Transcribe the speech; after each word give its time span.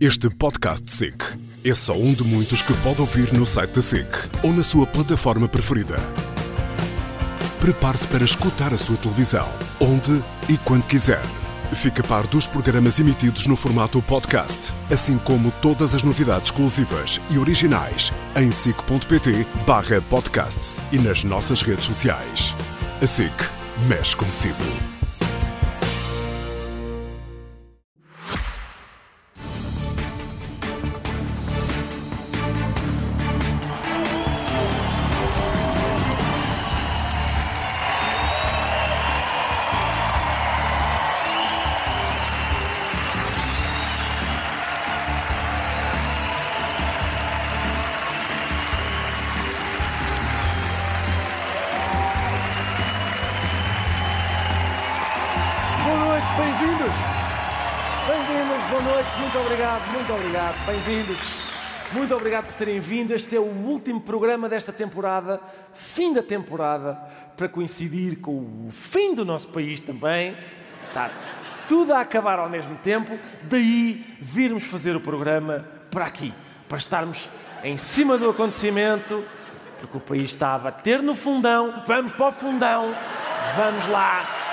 Este 0.00 0.30
podcast 0.30 0.90
SIC 0.90 1.22
é 1.64 1.74
só 1.74 1.94
um 1.94 2.14
de 2.14 2.24
muitos 2.24 2.62
que 2.62 2.72
pode 2.78 3.00
ouvir 3.00 3.32
no 3.32 3.44
site 3.44 3.72
da 3.72 3.82
SIC 3.82 4.06
ou 4.42 4.52
na 4.52 4.62
sua 4.64 4.86
plataforma 4.86 5.48
preferida. 5.48 5.96
Prepare-se 7.60 8.06
para 8.06 8.24
escutar 8.24 8.72
a 8.72 8.78
sua 8.78 8.96
televisão, 8.96 9.46
onde 9.78 10.22
e 10.48 10.56
quando 10.58 10.86
quiser. 10.86 11.22
Fique 11.74 12.00
a 12.00 12.04
par 12.04 12.26
dos 12.26 12.46
programas 12.46 12.98
emitidos 12.98 13.46
no 13.46 13.56
formato 13.56 14.00
podcast, 14.02 14.72
assim 14.90 15.18
como 15.18 15.52
todas 15.60 15.94
as 15.94 16.02
novidades 16.02 16.48
exclusivas 16.48 17.20
e 17.30 17.38
originais 17.38 18.12
em 18.36 18.50
sic.pt 18.50 19.46
barra 19.66 20.00
podcasts 20.08 20.80
e 20.90 20.98
nas 20.98 21.22
nossas 21.22 21.62
redes 21.62 21.84
sociais. 21.84 22.56
A 23.02 23.06
SIC 23.06 23.32
mexe 23.86 24.16
consigo. 24.16 24.99
Terem 62.60 62.78
vindo. 62.78 63.14
Este 63.14 63.36
é 63.36 63.40
o 63.40 63.44
último 63.44 64.02
programa 64.02 64.46
desta 64.46 64.70
temporada, 64.70 65.40
fim 65.72 66.12
da 66.12 66.22
temporada, 66.22 66.92
para 67.34 67.48
coincidir 67.48 68.20
com 68.20 68.66
o 68.68 68.68
fim 68.70 69.14
do 69.14 69.24
nosso 69.24 69.48
país 69.48 69.80
também. 69.80 70.36
Está 70.86 71.10
tudo 71.66 71.94
a 71.94 72.00
acabar 72.00 72.38
ao 72.38 72.50
mesmo 72.50 72.76
tempo, 72.76 73.18
daí 73.44 74.04
virmos 74.20 74.64
fazer 74.64 74.94
o 74.94 75.00
programa 75.00 75.66
para 75.90 76.04
aqui, 76.04 76.34
para 76.68 76.76
estarmos 76.76 77.30
em 77.64 77.78
cima 77.78 78.18
do 78.18 78.28
acontecimento, 78.28 79.24
porque 79.80 79.96
o 79.96 80.00
país 80.00 80.24
está 80.24 80.54
a 80.54 80.58
bater 80.58 81.02
no 81.02 81.14
fundão. 81.14 81.82
Vamos 81.86 82.12
para 82.12 82.28
o 82.28 82.32
fundão, 82.32 82.94
vamos 83.56 83.86
lá. 83.86 84.49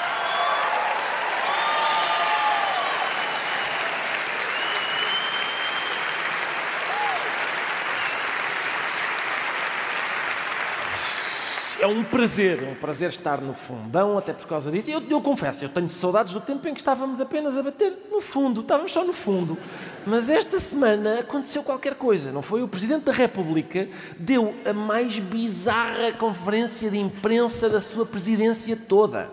É 11.88 11.90
um 11.90 12.04
prazer, 12.04 12.62
um 12.64 12.76
prazer 12.76 13.08
estar 13.08 13.40
no 13.40 13.54
fundão, 13.54 14.18
até 14.18 14.34
por 14.34 14.46
causa 14.46 14.70
disso. 14.70 14.92
Eu, 14.92 15.02
eu 15.10 15.22
confesso, 15.22 15.64
eu 15.64 15.70
tenho 15.70 15.88
saudades 15.88 16.34
do 16.34 16.42
tempo 16.42 16.68
em 16.68 16.74
que 16.74 16.82
estávamos 16.82 17.22
apenas 17.22 17.58
a 17.58 17.64
bater 17.64 17.94
no 18.12 18.20
fundo, 18.20 18.60
estávamos 18.60 18.92
só 18.92 19.06
no 19.06 19.14
fundo. 19.14 19.58
Mas 20.06 20.30
esta 20.30 20.60
semana 20.60 21.22
aconteceu 21.22 21.64
qualquer 21.64 21.96
coisa, 21.96 22.30
não 22.30 22.42
foi? 22.42 22.62
O 22.62 22.68
Presidente 22.68 23.06
da 23.06 23.14
República 23.14 23.88
deu 24.20 24.54
a 24.66 24.74
mais 24.74 25.18
bizarra 25.18 26.12
conferência 26.12 26.92
de 26.92 26.98
imprensa 26.98 27.70
da 27.70 27.80
sua 27.80 28.06
presidência 28.06 28.76
toda. 28.76 29.30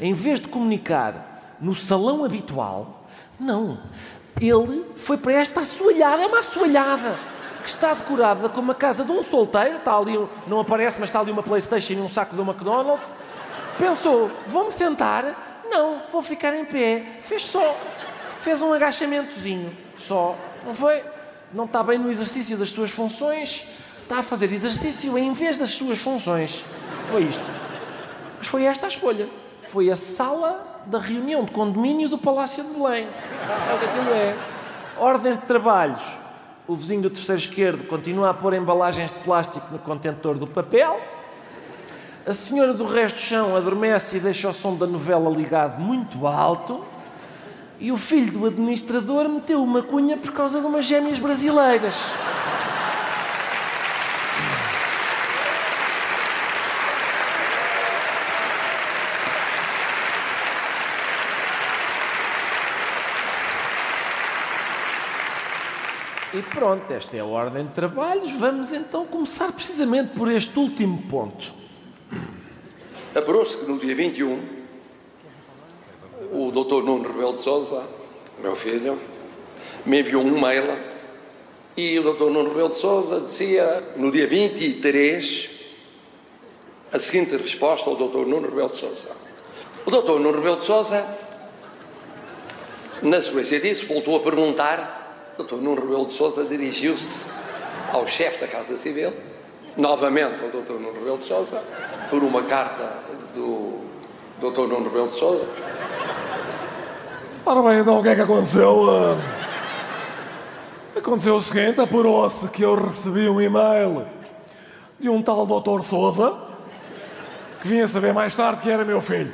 Em 0.00 0.12
vez 0.12 0.40
de 0.40 0.48
comunicar 0.48 1.56
no 1.60 1.76
salão 1.76 2.24
habitual, 2.24 3.06
não. 3.38 3.78
Ele 4.40 4.84
foi 4.96 5.16
para 5.16 5.34
esta 5.34 5.60
assoalhada, 5.60 6.24
é 6.24 6.26
uma 6.26 6.40
assoalhada 6.40 7.33
que 7.64 7.70
está 7.70 7.94
decorada 7.94 8.46
como 8.50 8.72
a 8.72 8.74
casa 8.74 9.02
de 9.02 9.10
um 9.10 9.22
solteiro, 9.22 9.78
está 9.78 9.96
ali, 9.96 10.12
não 10.46 10.60
aparece, 10.60 11.00
mas 11.00 11.08
está 11.08 11.20
ali 11.20 11.32
uma 11.32 11.42
Playstation 11.42 11.94
e 11.94 12.00
um 12.00 12.08
saco 12.08 12.36
do 12.36 12.42
McDonald's. 12.42 13.16
Pensou, 13.78 14.30
vou-me 14.46 14.70
sentar? 14.70 15.62
Não, 15.64 16.02
vou 16.12 16.20
ficar 16.20 16.54
em 16.54 16.66
pé. 16.66 17.02
Fez 17.22 17.46
só, 17.46 17.76
fez 18.36 18.60
um 18.60 18.70
agachamentozinho, 18.74 19.74
só. 19.98 20.36
Não 20.66 20.74
foi? 20.74 21.02
Não 21.54 21.64
está 21.64 21.82
bem 21.82 21.98
no 21.98 22.10
exercício 22.10 22.56
das 22.58 22.68
suas 22.68 22.90
funções, 22.90 23.66
está 24.02 24.18
a 24.18 24.22
fazer 24.22 24.52
exercício 24.52 25.16
em 25.16 25.32
vez 25.32 25.56
das 25.56 25.70
suas 25.70 25.98
funções. 25.98 26.62
Foi 27.10 27.22
isto. 27.22 27.50
Mas 28.36 28.46
foi 28.46 28.64
esta 28.64 28.86
a 28.86 28.88
escolha. 28.88 29.26
Foi 29.62 29.90
a 29.90 29.96
sala 29.96 30.82
da 30.84 30.98
reunião 30.98 31.44
de 31.44 31.52
condomínio 31.52 32.10
do 32.10 32.18
Palácio 32.18 32.62
de 32.62 32.74
Belém. 32.74 33.06
É 33.06 33.74
o 33.74 33.78
que 33.78 33.84
aquilo 33.86 34.10
é. 34.10 34.36
Ordem 34.98 35.36
de 35.36 35.42
trabalhos. 35.46 36.23
O 36.66 36.74
vizinho 36.74 37.02
do 37.02 37.10
terceiro 37.10 37.38
esquerdo 37.38 37.86
continua 37.86 38.30
a 38.30 38.34
pôr 38.34 38.54
embalagens 38.54 39.12
de 39.12 39.18
plástico 39.18 39.66
no 39.70 39.78
contentor 39.78 40.38
do 40.38 40.46
papel. 40.46 40.98
A 42.26 42.32
senhora 42.32 42.72
do 42.72 42.86
resto 42.86 43.16
do 43.16 43.20
chão 43.20 43.54
adormece 43.54 44.16
e 44.16 44.20
deixa 44.20 44.48
o 44.48 44.52
som 44.52 44.74
da 44.74 44.86
novela 44.86 45.28
ligado 45.28 45.78
muito 45.78 46.26
alto. 46.26 46.82
E 47.78 47.92
o 47.92 47.98
filho 47.98 48.32
do 48.32 48.46
administrador 48.46 49.28
meteu 49.28 49.62
uma 49.62 49.82
cunha 49.82 50.16
por 50.16 50.32
causa 50.32 50.58
de 50.58 50.66
umas 50.66 50.86
gêmeas 50.86 51.18
brasileiras. 51.18 51.98
E 66.34 66.42
pronto, 66.42 66.92
esta 66.92 67.16
é 67.16 67.20
a 67.20 67.24
ordem 67.24 67.64
de 67.64 67.74
trabalhos. 67.74 68.32
Vamos 68.32 68.72
então 68.72 69.06
começar 69.06 69.52
precisamente 69.52 70.14
por 70.16 70.28
este 70.28 70.58
último 70.58 71.00
ponto. 71.08 71.54
Apurou-se 73.14 73.56
que 73.56 73.70
no 73.70 73.78
dia 73.78 73.94
21 73.94 74.40
o 76.32 76.50
Dr. 76.50 76.82
Nuno 76.82 77.06
Rebelo 77.06 77.34
de 77.34 77.40
Sousa, 77.40 77.86
meu 78.42 78.56
filho, 78.56 78.98
me 79.86 80.00
enviou 80.00 80.24
um 80.24 80.40
mail 80.40 80.76
e 81.76 81.96
o 82.00 82.12
Dr. 82.12 82.24
Nuno 82.24 82.48
Rebelo 82.48 82.70
de 82.70 82.76
Sousa 82.78 83.20
dizia 83.20 83.92
no 83.96 84.10
dia 84.10 84.26
23 84.26 85.50
a 86.92 86.98
seguinte 86.98 87.36
resposta 87.36 87.88
ao 87.88 87.94
Dr. 87.94 88.26
Nuno 88.26 88.48
Rebelo 88.48 88.70
de 88.70 88.78
Sousa. 88.78 89.10
O 89.86 89.90
Dr. 89.92 90.18
Nuno 90.18 90.32
Rebelo 90.32 90.56
de 90.56 90.64
Sousa, 90.64 91.06
na 93.00 93.22
sequência 93.22 93.60
disso, 93.60 93.86
voltou 93.86 94.16
a 94.16 94.20
perguntar. 94.20 95.03
Dr. 95.38 95.56
Nuno 95.56 95.80
Rebelo 95.80 96.06
de 96.06 96.12
Sousa 96.12 96.44
dirigiu-se 96.44 97.30
ao 97.92 98.06
chefe 98.06 98.40
da 98.40 98.46
Casa 98.46 98.76
Civil, 98.76 99.12
novamente 99.76 100.42
ao 100.42 100.48
Dr. 100.48 100.74
Nuno 100.74 100.92
Rebelo 100.92 101.18
de 101.18 101.24
Sousa, 101.24 101.62
por 102.10 102.22
uma 102.22 102.42
carta 102.42 103.00
do 103.34 103.80
Dr. 104.40 104.68
Nuno 104.68 104.84
Rebelo 104.84 105.08
de 105.08 105.18
Sousa. 105.18 105.46
Ora 107.46 107.62
bem, 107.62 107.80
então 107.80 107.98
o 107.98 108.02
que 108.02 108.08
é 108.08 108.14
que 108.14 108.20
aconteceu? 108.20 108.88
Ah, 108.90 109.44
Aconteceu 110.96 111.34
o 111.34 111.40
seguinte, 111.42 111.80
apurou-se 111.80 112.46
que 112.48 112.62
eu 112.62 112.76
recebi 112.76 113.28
um 113.28 113.40
e-mail 113.40 114.06
de 114.98 115.08
um 115.08 115.20
tal 115.20 115.44
Dr. 115.44 115.82
Souza, 115.82 116.32
que 117.60 117.66
vinha 117.66 117.86
saber 117.88 118.14
mais 118.14 118.34
tarde 118.36 118.62
que 118.62 118.70
era 118.70 118.84
meu 118.84 119.00
filho. 119.00 119.32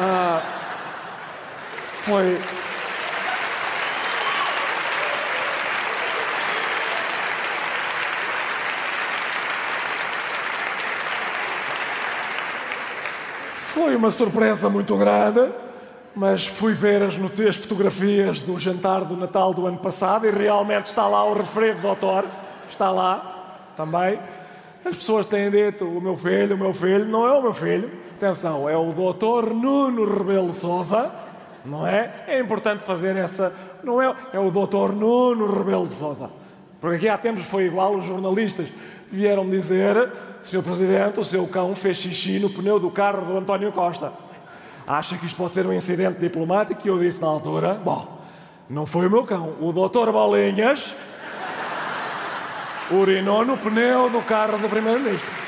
Ah, 0.00 0.42
foi... 2.04 2.38
Foi 13.86 13.94
uma 13.94 14.10
surpresa 14.10 14.68
muito 14.68 14.96
grande, 14.96 15.48
mas 16.12 16.44
fui 16.44 16.74
ver 16.74 17.04
as, 17.04 17.16
as 17.48 17.56
fotografias 17.56 18.40
do 18.40 18.58
jantar 18.58 19.04
do 19.04 19.16
Natal 19.16 19.54
do 19.54 19.64
ano 19.64 19.78
passado 19.78 20.26
e 20.26 20.30
realmente 20.32 20.86
está 20.86 21.06
lá 21.06 21.24
o 21.24 21.34
referido 21.34 21.80
doutor, 21.82 22.26
está 22.68 22.90
lá 22.90 23.70
também. 23.76 24.18
As 24.84 24.96
pessoas 24.96 25.24
têm 25.24 25.52
dito 25.52 25.84
o 25.84 26.00
meu 26.00 26.16
filho, 26.16 26.56
o 26.56 26.58
meu 26.58 26.74
filho, 26.74 27.04
não 27.04 27.28
é 27.28 27.32
o 27.38 27.40
meu 27.40 27.54
filho. 27.54 27.88
Atenção, 28.16 28.68
é 28.68 28.76
o 28.76 28.92
doutor 28.92 29.54
Nuno 29.54 30.18
Rebelo 30.18 30.52
Sousa, 30.52 31.08
não 31.64 31.86
é? 31.86 32.24
É 32.26 32.40
importante 32.40 32.82
fazer 32.82 33.14
essa. 33.14 33.54
Não 33.84 34.02
é, 34.02 34.12
é 34.32 34.38
o 34.40 34.50
doutor 34.50 34.92
Nuno 34.92 35.46
Rebelo 35.46 35.88
Sousa. 35.88 36.28
Porque 36.80 36.96
aqui 36.96 37.08
há 37.08 37.16
tempos 37.16 37.46
foi 37.46 37.66
igual, 37.66 37.94
os 37.94 38.04
jornalistas 38.04 38.68
vieram 39.10 39.48
dizer, 39.48 40.12
Sr. 40.42 40.62
Presidente, 40.62 41.20
o 41.20 41.24
seu 41.24 41.46
cão 41.46 41.74
fez 41.74 41.98
xixi 41.98 42.38
no 42.38 42.50
pneu 42.50 42.78
do 42.78 42.90
carro 42.90 43.24
do 43.24 43.36
António 43.36 43.72
Costa. 43.72 44.12
Acha 44.86 45.16
que 45.18 45.26
isto 45.26 45.36
pode 45.36 45.52
ser 45.52 45.66
um 45.66 45.72
incidente 45.72 46.20
diplomático? 46.20 46.80
E 46.84 46.88
eu 46.88 46.98
disse 46.98 47.20
na 47.20 47.26
altura, 47.26 47.74
bom, 47.74 48.20
não 48.68 48.86
foi 48.86 49.06
o 49.06 49.10
meu 49.10 49.24
cão, 49.24 49.54
o 49.60 49.72
doutor 49.72 50.12
Bolinhas 50.12 50.94
urinou 52.90 53.44
no 53.44 53.56
pneu 53.56 54.08
do 54.08 54.20
carro 54.22 54.58
do 54.58 54.68
Primeiro-Ministro. 54.68 55.45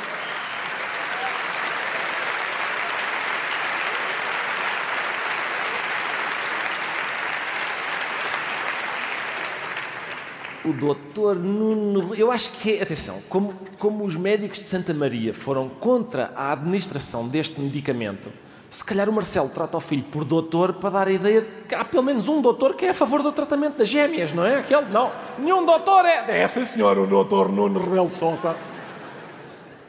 O 10.69 10.73
doutor 10.73 11.37
Nuno. 11.37 12.15
Eu 12.15 12.31
acho 12.31 12.50
que 12.53 12.75
é. 12.76 12.82
Atenção, 12.82 13.17
como, 13.29 13.55
como 13.79 14.05
os 14.05 14.17
médicos 14.17 14.61
de 14.61 14.69
Santa 14.69 14.93
Maria 14.93 15.32
foram 15.32 15.69
contra 15.69 16.32
a 16.35 16.53
administração 16.53 17.26
deste 17.26 17.61
medicamento, 17.61 18.31
se 18.70 18.85
calhar 18.85 19.09
o 19.09 19.12
Marcelo 19.12 19.49
trata 19.49 19.76
o 19.79 19.81
filho 19.81 20.05
por 20.05 20.25
doutor 20.25 20.75
para 20.75 20.91
dar 20.91 21.09
a 21.09 21.12
ideia 21.12 21.41
de 21.43 21.50
que 21.69 21.75
há 21.75 21.85
pelo 21.85 22.03
menos 22.03 22.29
um 22.29 22.43
doutor 22.43 22.75
que 22.75 22.85
é 22.85 22.91
a 22.91 22.94
favor 22.94 23.23
do 23.23 23.32
tratamento 23.32 23.79
das 23.79 23.88
gêmeas, 23.88 24.32
não 24.32 24.44
é? 24.44 24.56
Aquele. 24.59 24.87
Não. 24.91 25.11
Nenhum 25.38 25.65
doutor 25.65 26.05
é. 26.05 26.43
É, 26.43 26.47
sim, 26.49 26.65
senhor, 26.65 26.99
o 26.99 27.06
doutor 27.06 27.50
Nuno 27.50 27.81
Rebelo 27.81 28.09
de 28.09 28.17
Sousa. 28.17 28.55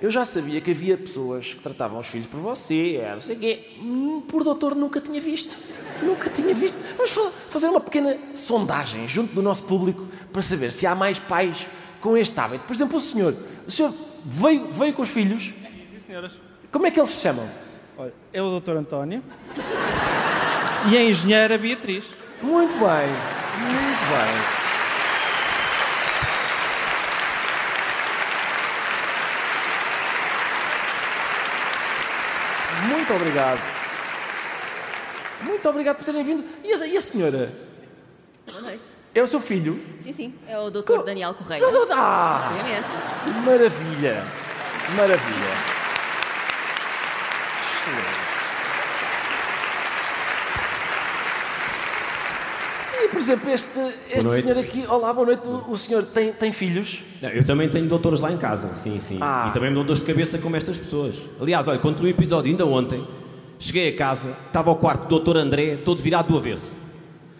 Eu 0.01 0.09
já 0.09 0.23
sabia 0.23 0.61
que 0.61 0.71
havia 0.71 0.97
pessoas 0.97 1.53
que 1.53 1.59
tratavam 1.61 1.99
os 1.99 2.07
filhos 2.07 2.25
por 2.27 2.39
você, 2.39 3.05
não 3.11 3.19
sei 3.19 3.35
o 3.35 3.39
quê. 3.39 3.71
Hum, 3.81 4.21
Por 4.25 4.45
doutor 4.45 4.73
nunca 4.73 5.01
tinha 5.01 5.19
visto. 5.19 5.57
Nunca 6.01 6.29
tinha 6.29 6.53
visto. 6.55 6.77
Vamos 6.95 7.11
fa- 7.11 7.29
fazer 7.49 7.67
uma 7.67 7.81
pequena 7.81 8.17
sondagem 8.33 9.05
junto 9.09 9.35
do 9.35 9.41
nosso 9.41 9.63
público 9.63 10.05
para 10.31 10.41
saber 10.41 10.71
se 10.71 10.85
há 10.85 10.95
mais 10.95 11.19
pais 11.19 11.67
com 12.01 12.17
este 12.17 12.39
hábito. 12.39 12.65
Por 12.65 12.75
exemplo, 12.75 12.97
o 12.97 12.99
senhor. 12.99 13.35
O 13.67 13.71
senhor 13.71 13.93
veio, 14.25 14.73
veio 14.73 14.93
com 14.93 15.01
os 15.01 15.09
filhos. 15.09 15.43
Sim, 15.43 15.99
senhoras. 16.05 16.39
Como 16.71 16.85
é 16.85 16.91
que 16.91 16.99
eles 16.99 17.09
se 17.09 17.21
chamam? 17.21 17.49
Olha, 17.97 18.13
é 18.31 18.41
o 18.41 18.59
Dr. 18.59 18.77
António 18.77 19.23
e 20.89 20.97
a 20.97 21.03
engenheira 21.03 21.57
Beatriz. 21.57 22.05
Muito 22.41 22.73
bem. 22.73 23.09
Muito 23.59 24.05
bem. 24.09 24.59
Muito 32.87 33.13
obrigado. 33.13 33.59
Muito 35.41 35.69
obrigado 35.69 35.97
por 35.97 36.05
terem 36.05 36.23
vindo. 36.23 36.45
E 36.63 36.73
a, 36.73 36.87
e 36.87 36.97
a 36.97 37.01
senhora? 37.01 37.51
Boa 38.47 38.61
noite. 38.61 38.89
É 39.13 39.23
o 39.23 39.27
seu 39.27 39.41
filho? 39.41 39.79
Sim, 39.99 40.13
sim, 40.13 40.33
é 40.47 40.57
o 40.59 40.69
Dr. 40.69 41.03
Daniel 41.03 41.33
Correia. 41.33 41.63
Ah! 41.91 42.51
Obviamente. 42.51 42.89
Maravilha. 43.43 44.23
Maravilha. 44.95 45.53
Excelente. 47.73 48.19
E, 53.01 53.07
por 53.07 53.17
exemplo, 53.19 53.49
este, 53.49 53.79
este 54.11 54.41
senhor 54.41 54.57
aqui... 54.59 54.85
Olá, 54.87 55.11
boa 55.11 55.25
noite. 55.25 55.47
O, 55.47 55.71
o 55.71 55.77
senhor 55.77 56.03
tem, 56.03 56.31
tem 56.31 56.51
filhos? 56.51 57.03
Não, 57.19 57.29
eu 57.29 57.43
também 57.43 57.67
tenho 57.67 57.87
doutores 57.87 58.19
lá 58.19 58.31
em 58.31 58.37
casa, 58.37 58.75
sim, 58.75 58.99
sim. 58.99 59.17
Ah. 59.19 59.47
E 59.49 59.53
também 59.53 59.71
me 59.71 59.75
dão 59.75 59.83
dores 59.83 60.01
de 60.01 60.05
cabeça 60.05 60.37
como 60.37 60.55
estas 60.55 60.77
pessoas. 60.77 61.15
Aliás, 61.41 61.67
olha, 61.67 61.79
quando 61.79 61.99
o 62.01 62.07
episódio 62.07 62.51
ainda 62.51 62.65
ontem, 62.67 63.07
cheguei 63.57 63.89
a 63.89 63.97
casa, 63.97 64.37
estava 64.45 64.69
ao 64.69 64.75
quarto 64.75 65.03
do 65.03 65.09
doutor 65.09 65.35
André, 65.35 65.77
todo 65.77 65.99
virado 65.99 66.27
do 66.27 66.37
avesso. 66.37 66.77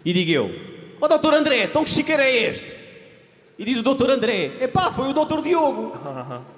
E 0.04 0.12
digo 0.12 0.31
eu, 0.31 0.69
ó 1.01 1.07
doutor 1.07 1.33
André, 1.33 1.63
então 1.65 1.83
que 1.83 1.89
chiqueiro 1.89 2.21
é 2.21 2.31
este? 2.31 2.77
E 3.57 3.65
diz 3.65 3.79
o 3.79 3.83
doutor 3.83 4.09
André, 4.09 4.51
epá, 4.61 4.91
foi 4.91 5.09
o 5.09 5.13
doutor 5.13 5.41
Diogo. 5.41 5.93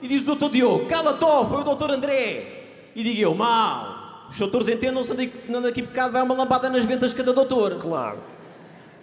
E 0.01 0.07
diz 0.07 0.21
o 0.21 0.25
doutor 0.25 0.49
Diogo, 0.51 0.85
cala-te, 0.85 1.23
ó, 1.23 1.45
foi 1.45 1.61
o 1.61 1.63
doutor 1.63 1.91
André. 1.91 2.59
E 2.95 3.03
digo 3.03 3.21
eu, 3.21 3.33
mal, 3.33 4.27
os 4.29 4.37
doutores 4.37 4.67
entendam-se, 4.67 5.11
andam 5.49 5.65
aqui- 5.65 5.81
por 5.81 5.93
casa, 5.93 6.11
vai 6.11 6.21
uma 6.21 6.35
lambada 6.35 6.69
nas 6.69 6.85
ventas 6.85 7.09
de 7.11 7.15
cada 7.15 7.33
doutor. 7.33 7.77
Claro. 7.79 8.19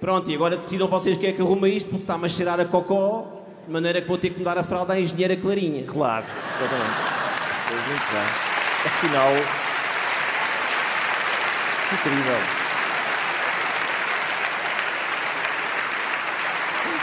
Pronto, 0.01 0.31
e 0.31 0.35
agora 0.35 0.57
decidam 0.57 0.87
vocês 0.87 1.17
quem 1.17 1.31
é 1.31 1.33
que 1.33 1.43
arruma 1.43 1.69
isto, 1.69 1.91
porque 1.91 2.03
está-me 2.05 2.27
a 2.27 2.29
cheirar 2.29 2.61
a 2.61 2.65
cocó, 2.65 3.27
de 3.67 3.73
maneira 3.73 4.01
que 4.01 4.07
vou 4.07 4.17
ter 4.17 4.31
que 4.31 4.39
mudar 4.39 4.57
a 4.57 4.63
fralda 4.63 4.93
à 4.95 5.01
engenheira 5.01 5.37
Clarinha. 5.37 5.83
Claro. 5.85 6.25
Exatamente. 6.57 7.19
Muito 7.89 8.13
bem. 8.13 8.23
Afinal... 8.87 9.33
Que 11.89 11.95
incrível. 11.95 12.58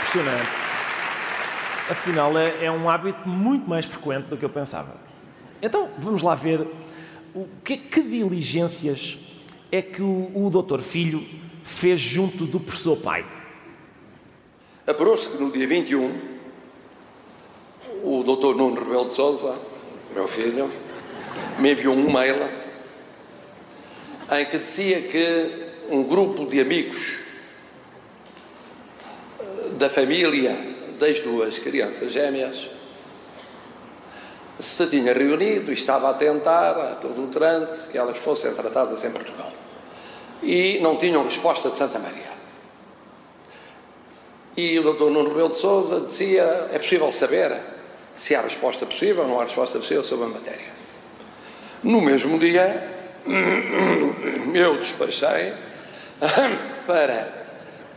Impressionante. 0.06 0.48
Afinal, 1.90 2.38
é, 2.38 2.64
é 2.64 2.70
um 2.70 2.88
hábito 2.88 3.28
muito 3.28 3.68
mais 3.68 3.86
frequente 3.86 4.26
do 4.26 4.36
que 4.36 4.44
eu 4.44 4.48
pensava. 4.48 4.96
Então, 5.60 5.90
vamos 5.98 6.22
lá 6.22 6.34
ver 6.34 6.66
o 7.34 7.48
que, 7.64 7.76
que 7.76 8.02
diligências 8.02 9.18
é 9.70 9.82
que 9.82 10.02
o, 10.02 10.30
o 10.32 10.48
doutor 10.48 10.80
Filho 10.80 11.26
fez 11.64 12.00
junto 12.00 12.46
do 12.46 12.60
professor 12.60 12.96
pai. 12.96 13.24
Apurou-se 14.86 15.28
que 15.28 15.42
no 15.42 15.50
dia 15.50 15.66
21, 15.66 16.20
o 18.04 18.22
Dr. 18.22 18.56
Nuno 18.56 18.78
Rebelo 18.78 19.06
de 19.06 19.12
Sousa, 19.12 19.58
meu 20.14 20.28
filho, 20.28 20.70
me 21.58 21.72
enviou 21.72 21.94
um 21.94 22.12
mail 22.12 22.48
em 24.30 24.44
que 24.46 24.58
dizia 24.58 25.02
que 25.02 25.86
um 25.90 26.04
grupo 26.04 26.46
de 26.46 26.60
amigos 26.60 27.25
da 29.76 29.90
família 29.90 30.56
das 30.98 31.20
duas 31.20 31.58
crianças 31.58 32.12
gêmeas 32.12 32.68
se 34.58 34.86
tinha 34.86 35.12
reunido 35.12 35.70
e 35.70 35.74
estava 35.74 36.10
a 36.10 36.14
tentar, 36.14 36.70
a 36.70 36.94
todo 36.94 37.24
o 37.24 37.26
trânsito, 37.28 37.92
que 37.92 37.98
elas 37.98 38.16
fossem 38.16 38.52
tratadas 38.54 39.04
em 39.04 39.10
Portugal. 39.10 39.52
E 40.42 40.78
não 40.80 40.96
tinham 40.96 41.22
resposta 41.24 41.68
de 41.68 41.76
Santa 41.76 41.98
Maria. 41.98 42.36
E 44.56 44.78
o 44.78 44.92
Dr. 44.94 45.10
Nuno 45.10 45.28
Rebelo 45.28 45.50
de 45.50 45.56
Sousa 45.56 46.00
dizia: 46.00 46.68
é 46.72 46.78
possível 46.78 47.12
saber 47.12 47.60
se 48.14 48.34
há 48.34 48.40
resposta 48.40 48.86
possível 48.86 49.24
ou 49.24 49.28
não 49.28 49.40
há 49.40 49.44
resposta 49.44 49.78
possível 49.78 50.02
sobre 50.02 50.24
a 50.24 50.28
matéria. 50.28 50.76
No 51.82 52.00
mesmo 52.00 52.38
dia, 52.38 52.96
eu 54.54 54.78
despachei 54.78 55.52
para 56.86 57.46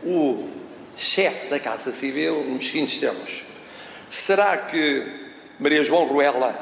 o 0.03 0.58
chefe 0.99 1.47
da 1.47 1.59
Casa 1.59 1.91
Civil 1.91 2.43
nos 2.43 2.67
seguintes 2.67 2.97
termos: 2.99 3.43
será 4.09 4.57
que 4.57 5.05
Maria 5.57 5.83
João 5.83 6.05
Ruela, 6.05 6.53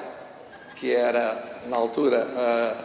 que 0.76 0.94
era 0.94 1.62
na 1.68 1.76
altura 1.76 2.78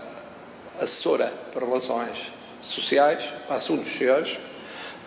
assessora 0.81 1.33
para 1.53 1.67
relações 1.67 2.33
sociais, 2.63 3.31
assuntos 3.51 3.93
sociais, 3.93 4.39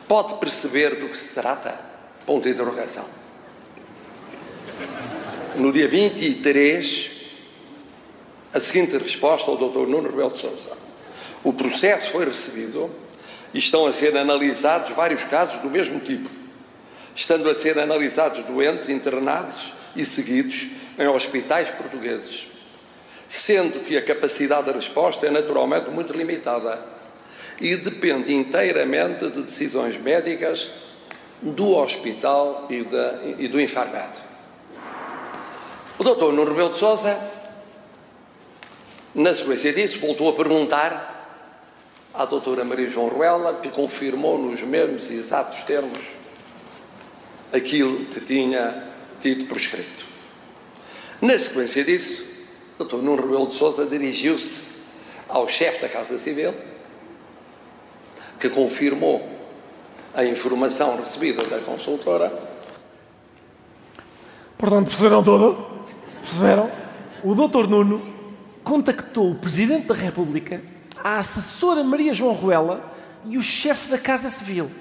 pode 0.08 0.36
perceber 0.36 0.96
do 0.96 1.10
que 1.10 1.18
se 1.18 1.34
trata? 1.34 1.78
Ponto 2.26 2.44
de 2.44 2.52
interrogação. 2.52 3.06
No 5.56 5.72
dia 5.72 5.88
23, 5.88 7.12
a 8.54 8.60
seguinte 8.60 8.98
resposta 8.98 9.50
ao 9.50 9.58
Dr. 9.58 9.88
Nuno 9.88 10.10
Rebelo 10.10 10.32
de 10.32 10.40
Sousa. 10.40 10.72
O 11.44 11.54
processo 11.54 12.12
foi 12.12 12.26
recebido 12.26 12.90
estão 13.60 13.86
a 13.86 13.92
ser 13.92 14.16
analisados 14.18 14.90
vários 14.90 15.24
casos 15.24 15.60
do 15.62 15.70
mesmo 15.70 16.00
tipo, 16.00 16.30
estando 17.16 17.50
a 17.50 17.54
ser 17.54 17.80
analisados 17.80 18.44
doentes 18.44 18.90
internados 18.90 19.72
e 19.96 20.04
seguidos 20.04 20.68
em 21.00 21.08
hospitais 21.08 21.70
portugueses, 21.70 22.48
sendo 23.28 23.84
que 23.86 23.96
a 23.98 24.02
capacidade 24.02 24.66
de 24.66 24.74
resposta 24.74 25.26
é 25.26 25.30
naturalmente 25.30 25.90
muito 25.90 26.14
limitada 26.14 26.80
e 27.60 27.76
depende 27.78 28.34
inteiramente 28.34 29.30
de 29.30 29.42
decisões 29.42 29.98
médicas 29.98 30.70
do 31.42 31.76
hospital 31.76 32.68
e, 32.70 32.84
da, 32.84 33.20
e 33.38 33.48
do 33.48 33.60
enfermado. 33.60 34.18
O 35.98 36.04
doutor 36.04 36.34
Nuno 36.34 36.50
Rebelo 36.50 36.72
de 36.72 36.78
Sousa, 36.78 37.18
na 39.14 39.34
sequência 39.34 39.72
disso, 39.72 40.00
voltou 40.00 40.30
a 40.30 40.34
perguntar 40.34 41.15
à 42.18 42.26
doutora 42.26 42.64
Maria 42.64 42.90
João 42.90 43.08
Ruela, 43.08 43.54
que 43.56 43.70
confirmou 43.70 44.38
nos 44.38 44.62
mesmos 44.62 45.10
exatos 45.10 45.64
termos 45.64 46.00
aquilo 47.54 48.06
que 48.06 48.20
tinha 48.22 48.84
tido 49.22 49.46
por 49.46 49.58
escrito. 49.58 50.06
Na 51.22 51.38
sequência 51.38 51.84
disso, 51.84 52.46
o 52.76 52.80
doutor 52.80 53.02
Nuno 53.02 53.22
Rebelo 53.22 53.48
de 53.48 53.54
Sousa 53.54 53.86
dirigiu-se 53.86 54.76
ao 55.28 55.48
chefe 55.48 55.82
da 55.82 55.90
Casa 55.90 56.20
Civil, 56.20 56.54
que 58.40 58.50
confirmou 58.50 59.28
a 60.14 60.24
informação 60.26 60.96
recebida 60.98 61.44
da 61.44 61.60
consultora 61.60 62.32
Portanto, 64.58 64.88
perceberam 64.88 65.24
tudo? 65.24 65.66
Perceberam? 66.22 66.72
O 67.24 67.36
doutor 67.36 67.68
Nuno 67.68 68.02
contactou 68.64 69.32
o 69.32 69.36
Presidente 69.36 69.88
da 69.88 69.94
República, 69.94 70.62
a 71.06 71.18
assessora 71.18 71.84
Maria 71.84 72.16
João 72.16 72.34
Ruela 72.34 72.84
e 73.26 73.38
o 73.38 73.42
chefe 73.44 73.92
da 73.92 73.98
Casa 74.00 74.28
Civil. 74.28 74.72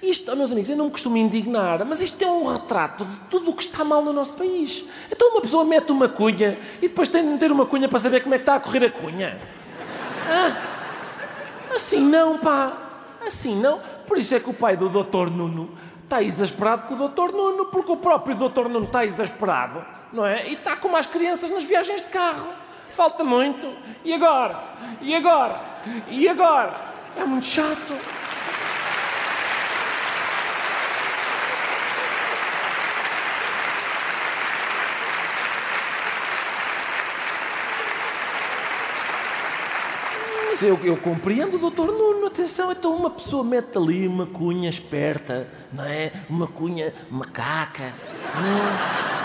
Isto, 0.00 0.36
meus 0.36 0.52
amigos, 0.52 0.70
eu 0.70 0.76
não 0.76 0.84
me 0.84 0.90
costumo 0.92 1.16
indignar, 1.16 1.84
mas 1.84 2.00
isto 2.00 2.22
é 2.22 2.30
um 2.30 2.46
retrato 2.46 3.04
de 3.04 3.16
tudo 3.28 3.50
o 3.50 3.52
que 3.52 3.64
está 3.64 3.82
mal 3.82 4.00
no 4.00 4.12
nosso 4.12 4.34
país. 4.34 4.84
Então 5.10 5.30
uma 5.30 5.40
pessoa 5.40 5.64
mete 5.64 5.90
uma 5.90 6.08
cunha 6.08 6.56
e 6.80 6.86
depois 6.86 7.08
tem 7.08 7.24
de 7.24 7.30
meter 7.30 7.50
uma 7.50 7.66
cunha 7.66 7.88
para 7.88 7.98
saber 7.98 8.22
como 8.22 8.36
é 8.36 8.38
que 8.38 8.42
está 8.42 8.54
a 8.54 8.60
correr 8.60 8.84
a 8.84 8.90
cunha. 8.92 9.40
Ah, 10.30 11.74
assim 11.74 11.98
não, 11.98 12.38
pá. 12.38 13.16
Assim 13.26 13.60
não. 13.60 13.80
Por 14.06 14.18
isso 14.18 14.36
é 14.36 14.38
que 14.38 14.48
o 14.48 14.54
pai 14.54 14.76
do 14.76 14.88
doutor 14.88 15.28
Nuno 15.32 15.76
está 16.04 16.22
exasperado 16.22 16.86
com 16.86 16.94
o 16.94 16.96
doutor 16.96 17.32
Nuno, 17.32 17.64
porque 17.64 17.90
o 17.90 17.96
próprio 17.96 18.36
doutor 18.36 18.68
Nuno 18.68 18.86
está 18.86 19.04
exasperado, 19.04 19.84
não 20.12 20.24
é? 20.24 20.48
E 20.48 20.52
está 20.52 20.76
como 20.76 20.96
as 20.96 21.06
crianças 21.06 21.50
nas 21.50 21.64
viagens 21.64 22.04
de 22.04 22.08
carro 22.08 22.65
falta 22.96 23.22
muito, 23.22 23.70
e 24.02 24.14
agora? 24.14 24.58
E 25.02 25.14
agora? 25.14 25.60
E 26.08 26.26
agora? 26.26 26.74
É 27.14 27.24
muito 27.26 27.44
chato. 27.44 27.92
Mas 40.48 40.62
eu, 40.62 40.80
eu 40.82 40.96
compreendo, 40.96 41.58
doutor 41.58 41.92
Nuno, 41.92 42.28
atenção, 42.28 42.72
então 42.72 42.96
uma 42.96 43.10
pessoa 43.10 43.44
mete 43.44 43.76
ali 43.76 44.08
uma 44.08 44.24
cunha 44.24 44.70
esperta, 44.70 45.46
não 45.70 45.84
é? 45.84 46.12
Uma 46.30 46.46
cunha 46.46 46.94
macaca, 47.10 47.92
não 48.34 49.12
é? 49.12 49.15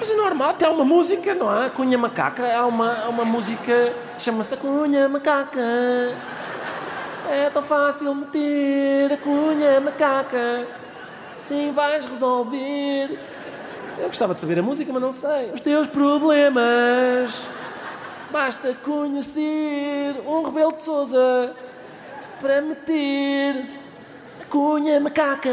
Coisa 0.00 0.16
normal, 0.16 0.48
até 0.48 0.66
uma 0.66 0.82
música, 0.82 1.34
não 1.34 1.50
há? 1.50 1.68
Cunha 1.68 1.98
macaca, 1.98 2.56
há 2.56 2.64
uma, 2.64 3.06
uma 3.08 3.22
música, 3.22 3.92
chama-se 4.18 4.56
cunha 4.56 5.06
macaca. 5.10 5.60
É 7.28 7.50
tão 7.52 7.62
fácil 7.62 8.14
meter 8.14 9.12
a 9.12 9.16
cunha 9.18 9.78
macaca. 9.78 10.66
Sim, 11.36 11.72
vais 11.72 12.06
resolver. 12.06 13.18
Eu 13.98 14.06
gostava 14.06 14.34
de 14.34 14.40
saber 14.40 14.60
a 14.60 14.62
música, 14.62 14.90
mas 14.90 15.02
não 15.02 15.12
sei. 15.12 15.52
Os 15.52 15.60
teus 15.60 15.86
problemas. 15.86 17.46
Basta 18.30 18.74
conhecer 18.82 20.14
um 20.26 20.44
rebelde 20.44 20.76
de 20.76 20.82
Souza 20.82 21.52
para 22.40 22.62
meter 22.62 23.66
a 24.40 24.44
cunha 24.46 24.98
macaca. 24.98 25.50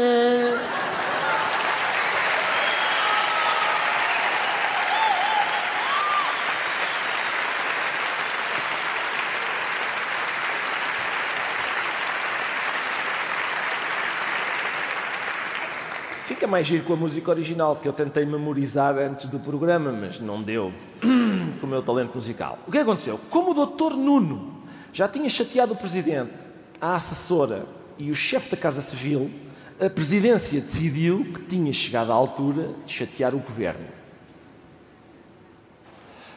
Mais 16.48 16.66
giro 16.66 16.84
com 16.84 16.94
a 16.94 16.96
música 16.96 17.30
original, 17.30 17.76
que 17.76 17.86
eu 17.86 17.92
tentei 17.92 18.24
memorizar 18.24 18.96
antes 18.98 19.26
do 19.28 19.38
programa, 19.38 19.92
mas 19.92 20.18
não 20.18 20.42
deu 20.42 20.72
com 21.60 21.66
o 21.66 21.70
meu 21.70 21.82
talento 21.82 22.14
musical. 22.14 22.58
O 22.66 22.72
que 22.72 22.78
aconteceu? 22.78 23.18
Como 23.30 23.50
o 23.50 23.54
doutor 23.54 23.96
Nuno 23.96 24.62
já 24.92 25.06
tinha 25.06 25.28
chateado 25.28 25.74
o 25.74 25.76
presidente, 25.76 26.32
a 26.80 26.94
assessora 26.94 27.66
e 27.98 28.10
o 28.10 28.14
chefe 28.14 28.50
da 28.50 28.56
Casa 28.56 28.80
Civil, 28.80 29.30
a 29.78 29.88
presidência 29.88 30.60
decidiu 30.60 31.24
que 31.34 31.42
tinha 31.42 31.72
chegado 31.72 32.10
à 32.10 32.14
altura 32.14 32.70
de 32.84 32.92
chatear 32.92 33.34
o 33.34 33.38
governo. 33.38 33.86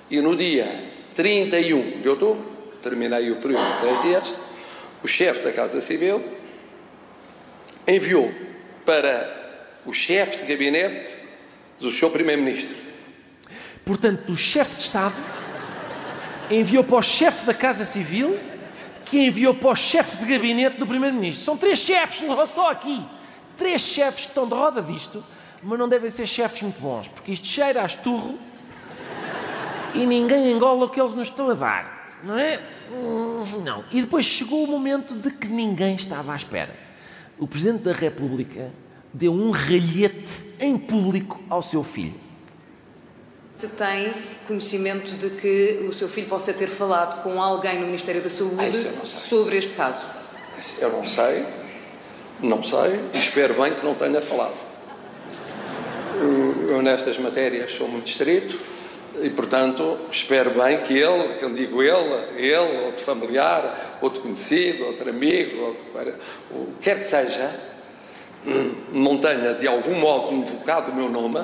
E 0.10 0.20
no 0.20 0.36
dia 0.36 0.68
31 1.15 2.01
de 2.01 2.10
outubro, 2.10 2.46
terminei 2.84 3.32
o 3.32 3.38
período 3.38 3.63
de 3.63 3.80
três 3.80 4.01
dias, 4.01 4.34
o 5.03 5.08
chefe 5.08 5.44
da 5.44 5.51
Casa 5.51 5.82
Civil 5.82 6.24
enviou 7.88 8.32
para 8.86 9.40
o 9.85 9.93
chefe 9.93 10.38
de 10.45 10.51
gabinete 10.51 11.13
do 11.79 11.91
seu 11.91 12.09
primeiro-ministro. 12.09 12.75
Portanto, 13.83 14.31
o 14.31 14.38
chefe 14.38 14.75
de 14.75 14.83
Estado 14.83 15.15
enviou 16.50 16.83
para 16.83 16.97
o 16.97 17.01
chefe 17.01 17.45
da 17.45 17.53
Casa 17.53 17.85
Civil, 17.85 18.38
que 19.05 19.25
enviou 19.25 19.53
para 19.55 19.69
o 19.71 19.75
chefe 19.75 20.17
de 20.17 20.25
gabinete 20.25 20.77
do 20.77 20.85
primeiro-ministro. 20.85 21.43
São 21.43 21.57
três 21.57 21.79
chefes, 21.79 22.23
só 22.53 22.69
aqui. 22.71 23.03
Três 23.57 23.81
chefes 23.81 24.25
que 24.25 24.31
estão 24.31 24.47
de 24.47 24.53
roda 24.53 24.81
disto, 24.81 25.23
mas 25.63 25.77
não 25.77 25.89
devem 25.89 26.09
ser 26.09 26.25
chefes 26.27 26.61
muito 26.61 26.81
bons, 26.81 27.07
porque 27.07 27.31
isto 27.31 27.45
cheira 27.45 27.81
a 27.83 27.85
esturro 27.85 28.39
e 29.93 30.05
ninguém 30.05 30.51
engola 30.51 30.85
o 30.85 30.89
que 30.89 31.00
eles 31.00 31.13
nos 31.13 31.27
estão 31.27 31.50
a 31.50 31.53
dar. 31.53 32.19
Não 32.23 32.38
é? 32.38 32.59
Hum, 32.91 33.43
Não. 33.63 33.83
E 33.91 34.01
depois 34.01 34.25
chegou 34.25 34.63
o 34.63 34.67
momento 34.67 35.15
de 35.15 35.31
que 35.31 35.47
ninguém 35.47 35.95
estava 35.95 36.33
à 36.33 36.35
espera. 36.35 36.73
O 37.39 37.47
Presidente 37.47 37.83
da 37.83 37.93
República 37.93 38.71
deu 39.13 39.32
um 39.34 39.51
ralhete 39.51 40.46
em 40.60 40.77
público 40.77 41.39
ao 41.50 41.62
seu 41.62 41.84
filho. 41.84 42.13
Se 43.58 43.68
tem 43.68 44.13
conhecimento 44.48 45.13
de 45.15 45.30
que 45.32 45.86
o 45.88 45.94
seu 45.94 46.10
filho 46.10 46.27
possa 46.27 46.51
ter 46.53 46.68
falado 46.68 47.22
com 47.24 47.41
alguém 47.41 47.80
no 47.80 47.86
Ministério 47.86 48.22
da 48.22 48.30
Saúde 48.30 48.56
Ah, 48.60 48.68
isso 48.68 48.88
eu 48.88 48.96
não 48.96 49.06
sei. 49.06 49.20
sobre 49.20 49.58
este 49.58 49.74
caso? 49.75 50.06
Eu 50.80 50.91
não 50.91 51.06
sei, 51.08 51.46
não 52.41 52.63
sei, 52.63 53.00
e 53.13 53.18
espero 53.18 53.53
bem 53.56 53.74
que 53.74 53.84
não 53.86 53.94
tenha 53.96 54.22
falado. 54.22 54.56
Eu, 56.20 56.70
eu 56.70 56.82
nestas 56.82 57.18
matérias 57.18 57.72
sou 57.74 57.88
muito 57.88 58.08
estrito 58.08 58.60
e, 59.22 59.30
portanto, 59.30 59.98
espero 60.12 60.51
bem 60.51 60.80
que 60.82 60.98
ele, 60.98 61.36
que 61.36 61.46
eu 61.46 61.53
digo 61.53 61.82
ele, 61.82 62.13
ele, 62.38 62.86
outro 62.86 63.03
familiar, 63.03 63.98
outro 64.01 64.22
conhecido, 64.22 64.86
outro 64.86 65.10
amigo, 65.10 65.62
outro, 65.62 65.84
pare- 65.94 66.13
o 66.51 66.65
que 66.80 66.84
quer 66.84 67.00
que 67.00 67.06
seja, 67.06 67.53
não 68.91 69.17
tenha 69.17 69.53
de 69.53 69.67
algum 69.67 69.95
modo 69.95 70.33
invocado 70.33 70.91
o 70.91 70.95
meu 70.95 71.10
nome 71.10 71.39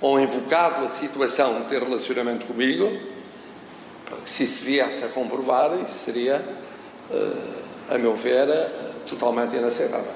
ou 0.00 0.20
invocado 0.20 0.84
a 0.84 0.88
situação 0.88 1.60
de 1.60 1.68
ter 1.68 1.82
relacionamento 1.82 2.46
comigo, 2.46 2.90
se 4.24 4.44
isso 4.44 4.64
viesse 4.64 5.04
a 5.04 5.08
comprovar, 5.08 5.72
isso 5.84 5.98
seria, 6.04 6.42
eh, 7.10 7.94
a 7.94 7.98
meu 7.98 8.14
ver, 8.14 8.48
eh, 8.48 8.68
totalmente 9.06 9.56
inaceitável. 9.56 10.12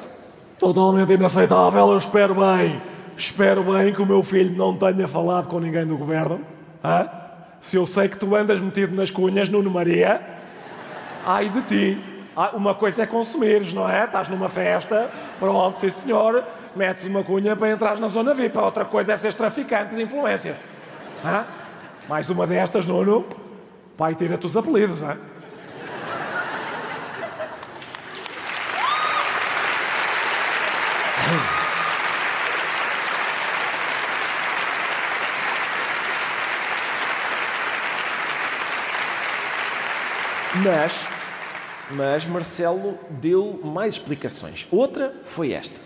Totalmente 0.59 1.13
inaceitável, 1.13 1.91
eu 1.91 1.97
espero 1.99 2.35
bem. 2.35 2.81
Espero 3.17 3.63
bem 3.63 3.93
que 3.93 4.03
o 4.03 4.07
meu 4.07 4.23
filho 4.23 4.57
não 4.57 4.77
tenha 4.77 5.07
falado 5.09 5.49
com 5.49 5.59
ninguém 5.59 5.87
do 5.87 5.97
governo. 5.97 6.41
hã? 6.85 7.09
Se 7.61 7.77
eu 7.77 7.87
sei 7.87 8.09
que 8.09 8.17
tu 8.17 8.35
andas 8.35 8.61
metido 8.61 8.95
nas 8.95 9.11
cunhas, 9.11 9.49
Nuno 9.49 9.71
Maria, 9.71 10.21
ai 11.25 11.49
de 11.49 11.63
ti. 11.63 12.20
Ah, 12.37 12.51
Uma 12.55 12.75
coisa 12.75 13.03
é 13.03 13.07
consumires, 13.07 13.73
não 13.75 13.89
é? 13.89 14.05
Estás 14.05 14.29
numa 14.29 14.49
festa, 14.49 15.11
pronto, 15.39 15.79
sim 15.81 15.91
senhor, 15.91 16.45
metes 16.77 17.05
uma 17.07 17.23
cunha 17.25 17.57
para 17.57 17.71
entrar 17.71 17.99
na 17.99 18.09
zona 18.09 18.33
VIP. 18.35 18.57
A 18.59 18.63
outra 18.63 18.85
coisa 18.85 19.13
é 19.13 19.17
seres 19.17 19.35
traficante 19.35 19.95
de 19.95 20.03
influências. 20.03 20.57
Hã? 21.25 21.45
Mais 22.09 22.31
uma 22.31 22.47
destas, 22.47 22.87
Nuno. 22.87 23.25
Pai, 23.97 24.15
tira-te 24.15 24.47
os 24.47 24.57
apelidos, 24.57 25.03
hã? 25.03 25.17
Mas, 40.65 41.10
mas 41.93 42.27
Marcelo 42.27 42.99
deu 43.11 43.61
mais 43.63 43.95
explicações. 43.95 44.67
Outra 44.71 45.15
foi 45.25 45.53
esta. 45.53 45.81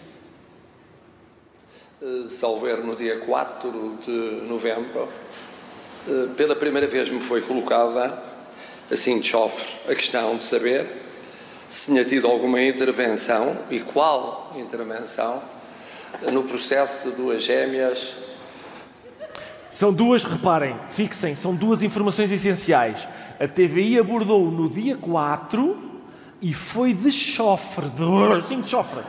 Eh, 2.03 2.29
salvo 2.29 2.67
erro, 2.69 2.85
no 2.85 2.97
dia 2.97 3.19
4 3.21 3.99
de 4.03 4.47
novembro, 4.47 5.09
eh, 6.07 6.29
pela 6.37 6.55
primeira 6.55 6.87
vez 6.87 7.09
me 7.09 7.21
foi 7.21 7.41
colocada, 7.41 8.23
assim 8.93 9.19
de 9.19 9.27
chofre, 9.27 9.65
a 9.91 9.95
questão 9.95 10.37
de 10.37 10.45
saber 10.45 10.87
se 11.71 11.87
tinha 11.87 12.05
tido 12.05 12.27
alguma 12.27 12.63
intervenção 12.63 13.57
e 13.71 13.81
qual 13.81 14.53
intervenção 14.55 15.43
no 16.31 16.45
processo 16.45 17.09
de 17.09 17.17
duas 17.17 17.43
gêmeas 17.43 18.15
São 19.71 19.93
duas, 19.93 20.23
reparem, 20.23 20.77
fixem, 20.89 21.35
são 21.35 21.53
duas 21.53 21.83
informações 21.83 22.31
essenciais. 22.31 23.09
A 23.41 23.49
TVI 23.49 23.99
abordou 23.99 24.49
no 24.49 24.69
dia 24.69 24.97
4 24.97 25.84
e 26.45 26.53
foi 26.53 26.93
de 26.93 27.11
chofre, 27.11 27.87
de, 27.89 28.47
sim, 28.47 28.61
de 28.61 28.69
chofre. 28.69 29.01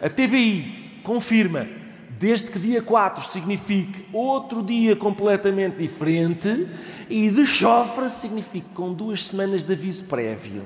A 0.00 0.08
TVI 0.08 1.00
confirma, 1.02 1.68
desde 2.18 2.50
que 2.50 2.58
dia 2.58 2.80
4 2.80 3.22
signifique 3.26 4.06
outro 4.10 4.62
dia 4.62 4.96
completamente 4.96 5.76
diferente 5.76 6.66
e 7.10 7.28
de 7.28 7.44
chofre 7.44 8.08
significa 8.08 8.68
com 8.72 8.94
duas 8.94 9.28
semanas 9.28 9.64
de 9.64 9.74
aviso 9.74 10.04
prévio. 10.04 10.62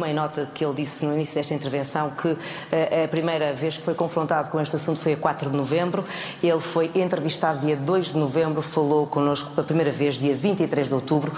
Tomei 0.00 0.14
nota 0.14 0.48
que 0.54 0.64
ele 0.64 0.72
disse 0.72 1.04
no 1.04 1.12
início 1.12 1.34
desta 1.34 1.52
intervenção 1.52 2.08
que 2.08 2.34
eh, 2.72 3.04
a 3.04 3.08
primeira 3.08 3.52
vez 3.52 3.76
que 3.76 3.84
foi 3.84 3.92
confrontado 3.92 4.48
com 4.48 4.58
este 4.58 4.76
assunto 4.76 4.98
foi 4.98 5.12
a 5.12 5.16
4 5.18 5.50
de 5.50 5.54
novembro. 5.54 6.06
Ele 6.42 6.58
foi 6.58 6.90
entrevistado 6.94 7.58
dia 7.58 7.76
2 7.76 8.06
de 8.12 8.16
novembro, 8.16 8.62
falou 8.62 9.06
connosco 9.06 9.50
pela 9.50 9.66
primeira 9.66 9.90
vez 9.90 10.14
dia 10.16 10.34
23 10.34 10.88
de 10.88 10.94
outubro, 10.94 11.32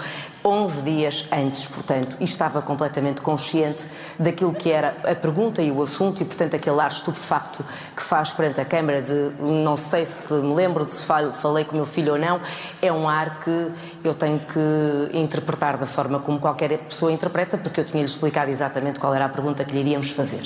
11 0.45 0.81
dias 0.81 1.27
antes, 1.29 1.65
portanto, 1.65 2.15
e 2.21 2.23
estava 2.23 2.61
completamente 2.61 3.21
consciente 3.21 3.85
daquilo 4.17 4.53
que 4.53 4.71
era 4.71 4.95
a 5.03 5.13
pergunta 5.15 5.61
e 5.61 5.69
o 5.69 5.81
assunto 5.83 6.21
e, 6.21 6.25
portanto, 6.25 6.55
aquele 6.55 6.79
ar 6.79 6.91
estupefacto 6.91 7.65
que 7.93 8.01
faz 8.01 8.31
perante 8.31 8.61
a 8.61 8.65
Câmara 8.65 9.01
de 9.01 9.31
não 9.41 9.75
sei 9.75 10.05
se 10.05 10.31
me 10.33 10.53
lembro 10.55 10.85
de 10.85 10.93
se 10.95 11.05
fal- 11.05 11.33
falei 11.33 11.65
com 11.65 11.75
meu 11.75 11.85
filho 11.85 12.13
ou 12.13 12.19
não, 12.19 12.39
é 12.81 12.91
um 12.93 13.09
ar 13.09 13.41
que 13.41 13.71
eu 14.05 14.13
tenho 14.13 14.39
que 14.39 15.17
interpretar 15.17 15.75
da 15.77 15.85
forma 15.85 16.19
como 16.19 16.39
qualquer 16.39 16.77
pessoa 16.77 17.11
interpreta, 17.11 17.57
porque 17.57 17.81
eu 17.81 17.85
tinha-lhe 17.85 18.07
explicado 18.09 18.52
exatamente 18.53 18.99
qual 18.99 19.13
era 19.13 19.25
a 19.25 19.29
pergunta 19.29 19.65
que 19.65 19.73
lhe 19.73 19.81
iríamos 19.81 20.11
fazer. 20.11 20.41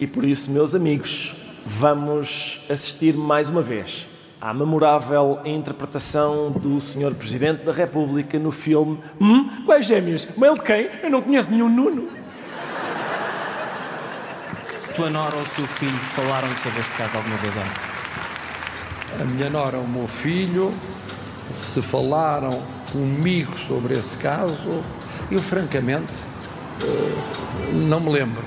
E 0.00 0.06
por 0.06 0.24
isso, 0.24 0.50
meus 0.50 0.74
amigos, 0.74 1.34
vamos 1.64 2.60
assistir 2.70 3.14
mais 3.14 3.48
uma 3.48 3.62
vez 3.62 4.06
à 4.40 4.52
memorável 4.52 5.40
interpretação 5.44 6.50
do 6.50 6.80
Sr. 6.80 7.14
Presidente 7.14 7.64
da 7.64 7.72
República 7.72 8.38
no 8.38 8.52
filme 8.52 9.00
Hum? 9.20 9.64
Quais 9.64 9.86
gêmeas? 9.86 10.28
Mail 10.36 10.54
de 10.54 10.62
quem? 10.62 10.90
Eu 11.02 11.10
não 11.10 11.22
conheço 11.22 11.50
nenhum 11.50 11.68
Nuno. 11.68 12.08
Tua 14.94 15.10
nora 15.10 15.34
ou 15.36 15.42
o 15.42 15.46
seu 15.46 15.66
filho 15.66 15.92
falaram 15.92 16.48
sobre 16.62 16.80
este 16.80 16.92
caso 16.92 17.16
alguma 17.16 17.36
vez 17.36 17.54
antes? 17.56 19.20
A 19.20 19.24
minha 19.24 19.50
nora, 19.50 19.78
o 19.78 19.88
meu 19.88 20.06
filho, 20.06 20.72
se 21.42 21.82
falaram 21.82 22.62
comigo 22.92 23.58
sobre 23.58 23.98
esse 23.98 24.16
caso, 24.16 24.82
eu 25.30 25.40
francamente 25.40 26.12
não 27.72 28.00
me 28.00 28.10
lembro. 28.10 28.44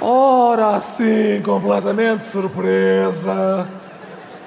Ora, 0.00 0.80
sim, 0.80 1.40
completamente 1.42 2.24
surpresa. 2.24 3.68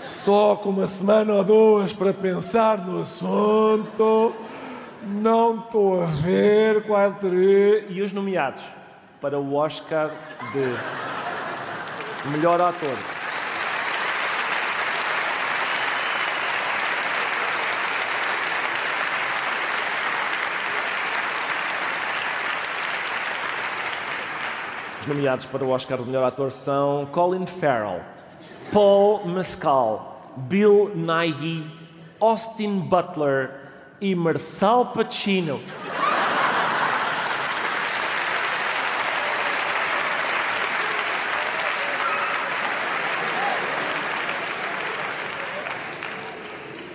Só 0.03 0.55
com 0.55 0.69
uma 0.69 0.87
semana 0.87 1.33
ou 1.33 1.43
duas 1.43 1.93
para 1.93 2.13
pensar 2.13 2.77
no 2.85 3.01
assunto. 3.01 4.33
Não 5.03 5.59
estou 5.59 6.03
a 6.03 6.05
ver 6.05 6.83
qual 6.83 7.11
teria. 7.13 7.85
E 7.89 8.01
os 8.01 8.13
nomeados 8.13 8.61
para 9.19 9.39
o 9.39 9.55
Oscar 9.55 10.11
de 10.53 12.29
melhor 12.31 12.61
ator. 12.61 13.16
Nomeados 25.07 25.45
para 25.45 25.63
o 25.63 25.69
Oscar 25.69 25.97
de 25.97 26.05
melhor 26.05 26.25
ator 26.25 26.51
são 26.51 27.05
Colin 27.11 27.45
Farrell, 27.45 28.01
Paul 28.71 29.25
Mescal, 29.25 30.33
Bill 30.35 30.91
Nighy, 30.93 31.65
Austin 32.19 32.79
Butler 32.79 33.51
e 34.01 34.13
Marcel 34.13 34.87
Pacino. 34.93 35.59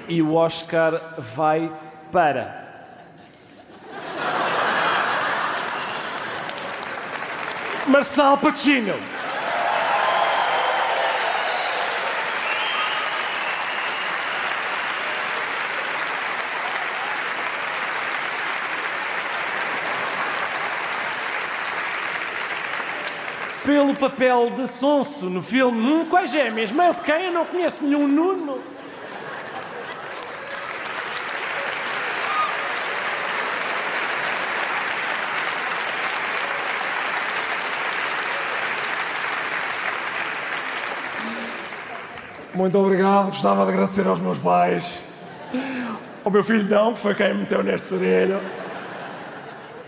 E 0.09 0.21
o 0.21 0.35
Oscar 0.35 1.15
vai 1.19 1.73
para. 2.11 2.62
Marcel 7.93 8.39
Pacino. 8.39 8.95
Pelo 23.63 23.95
papel 23.95 24.49
de 24.57 24.67
Sonso 24.67 25.27
no 25.27 25.43
filme 25.43 26.07
Quais 26.07 26.31
Gêmeas? 26.31 26.73
Meio 26.73 26.95
de 26.95 27.03
quem? 27.03 27.27
Eu 27.27 27.33
não 27.33 27.45
conheço 27.45 27.85
nenhum 27.85 28.09
Nuno. 28.09 28.59
Muito 42.55 42.79
obrigado. 42.79 43.29
Gostava 43.29 43.65
de 43.65 43.73
agradecer 43.73 44.07
aos 44.07 44.21
meus 44.21 44.39
pais. 44.39 45.03
Ao 46.25 46.31
meu 46.31 46.45
filho 46.45 46.65
não, 46.69 46.93
que 46.93 47.01
foi 47.01 47.15
quem 47.15 47.33
me 47.33 47.41
meteu 47.41 47.63
neste 47.63 47.87
serelho. 47.89 48.41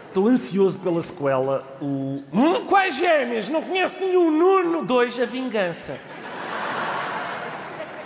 Estou 0.08 0.28
ansioso 0.28 0.78
pela 0.78 1.02
sequela. 1.02 1.64
O. 1.80 2.22
Hum, 2.32 2.66
quais 2.66 2.96
gêmeas? 2.96 3.48
Não 3.48 3.60
conheço 3.62 4.00
nenhum 4.00 4.30
Nuno. 4.30 4.84
2. 4.84 5.20
A 5.20 5.26
Vingança. 5.26 5.98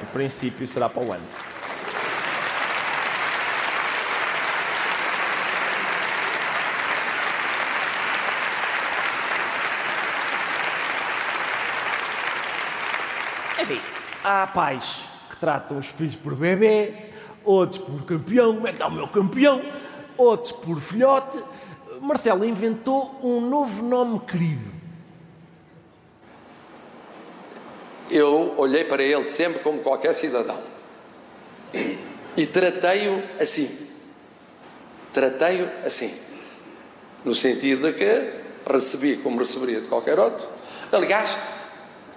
Em 0.02 0.06
princípio, 0.06 0.66
será 0.66 0.88
para 0.88 1.04
o 1.04 1.12
ano. 1.12 1.22
Enfim, 13.60 13.80
há 14.28 14.46
pais 14.46 15.02
que 15.30 15.36
tratam 15.36 15.78
os 15.78 15.86
filhos 15.86 16.16
por 16.16 16.34
bebê, 16.34 16.94
outros 17.44 17.78
por 17.78 18.04
campeão. 18.04 18.54
Como 18.54 18.66
é 18.66 18.70
que 18.70 18.76
está 18.76 18.88
o 18.88 18.92
meu 18.92 19.08
campeão? 19.08 19.62
Outros 20.16 20.52
por 20.52 20.80
filhote. 20.80 21.42
Marcelo 22.00 22.44
inventou 22.44 23.18
um 23.22 23.40
novo 23.40 23.82
nome 23.82 24.20
querido. 24.20 24.78
Eu 28.10 28.54
olhei 28.56 28.84
para 28.84 29.02
ele 29.02 29.24
sempre 29.24 29.60
como 29.60 29.80
qualquer 29.80 30.14
cidadão 30.14 30.58
e 32.38 32.46
tratei-o 32.46 33.22
assim. 33.40 33.88
Tratei-o 35.12 35.68
assim. 35.84 36.14
No 37.24 37.34
sentido 37.34 37.90
de 37.90 37.98
que 37.98 38.72
recebi 38.72 39.16
como 39.16 39.40
receberia 39.40 39.80
de 39.80 39.88
qualquer 39.88 40.18
outro. 40.18 40.46
Aliás, 40.92 41.36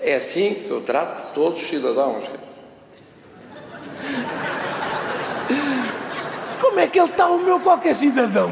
é 0.01 0.15
assim 0.15 0.53
que 0.53 0.69
eu 0.69 0.81
trato 0.81 1.33
todos 1.33 1.61
os 1.61 1.67
cidadãos. 1.67 2.25
Como 6.59 6.79
é 6.79 6.87
que 6.87 6.99
ele 6.99 7.09
está 7.09 7.27
o 7.27 7.37
meu 7.37 7.59
qualquer 7.59 7.93
cidadão? 7.93 8.51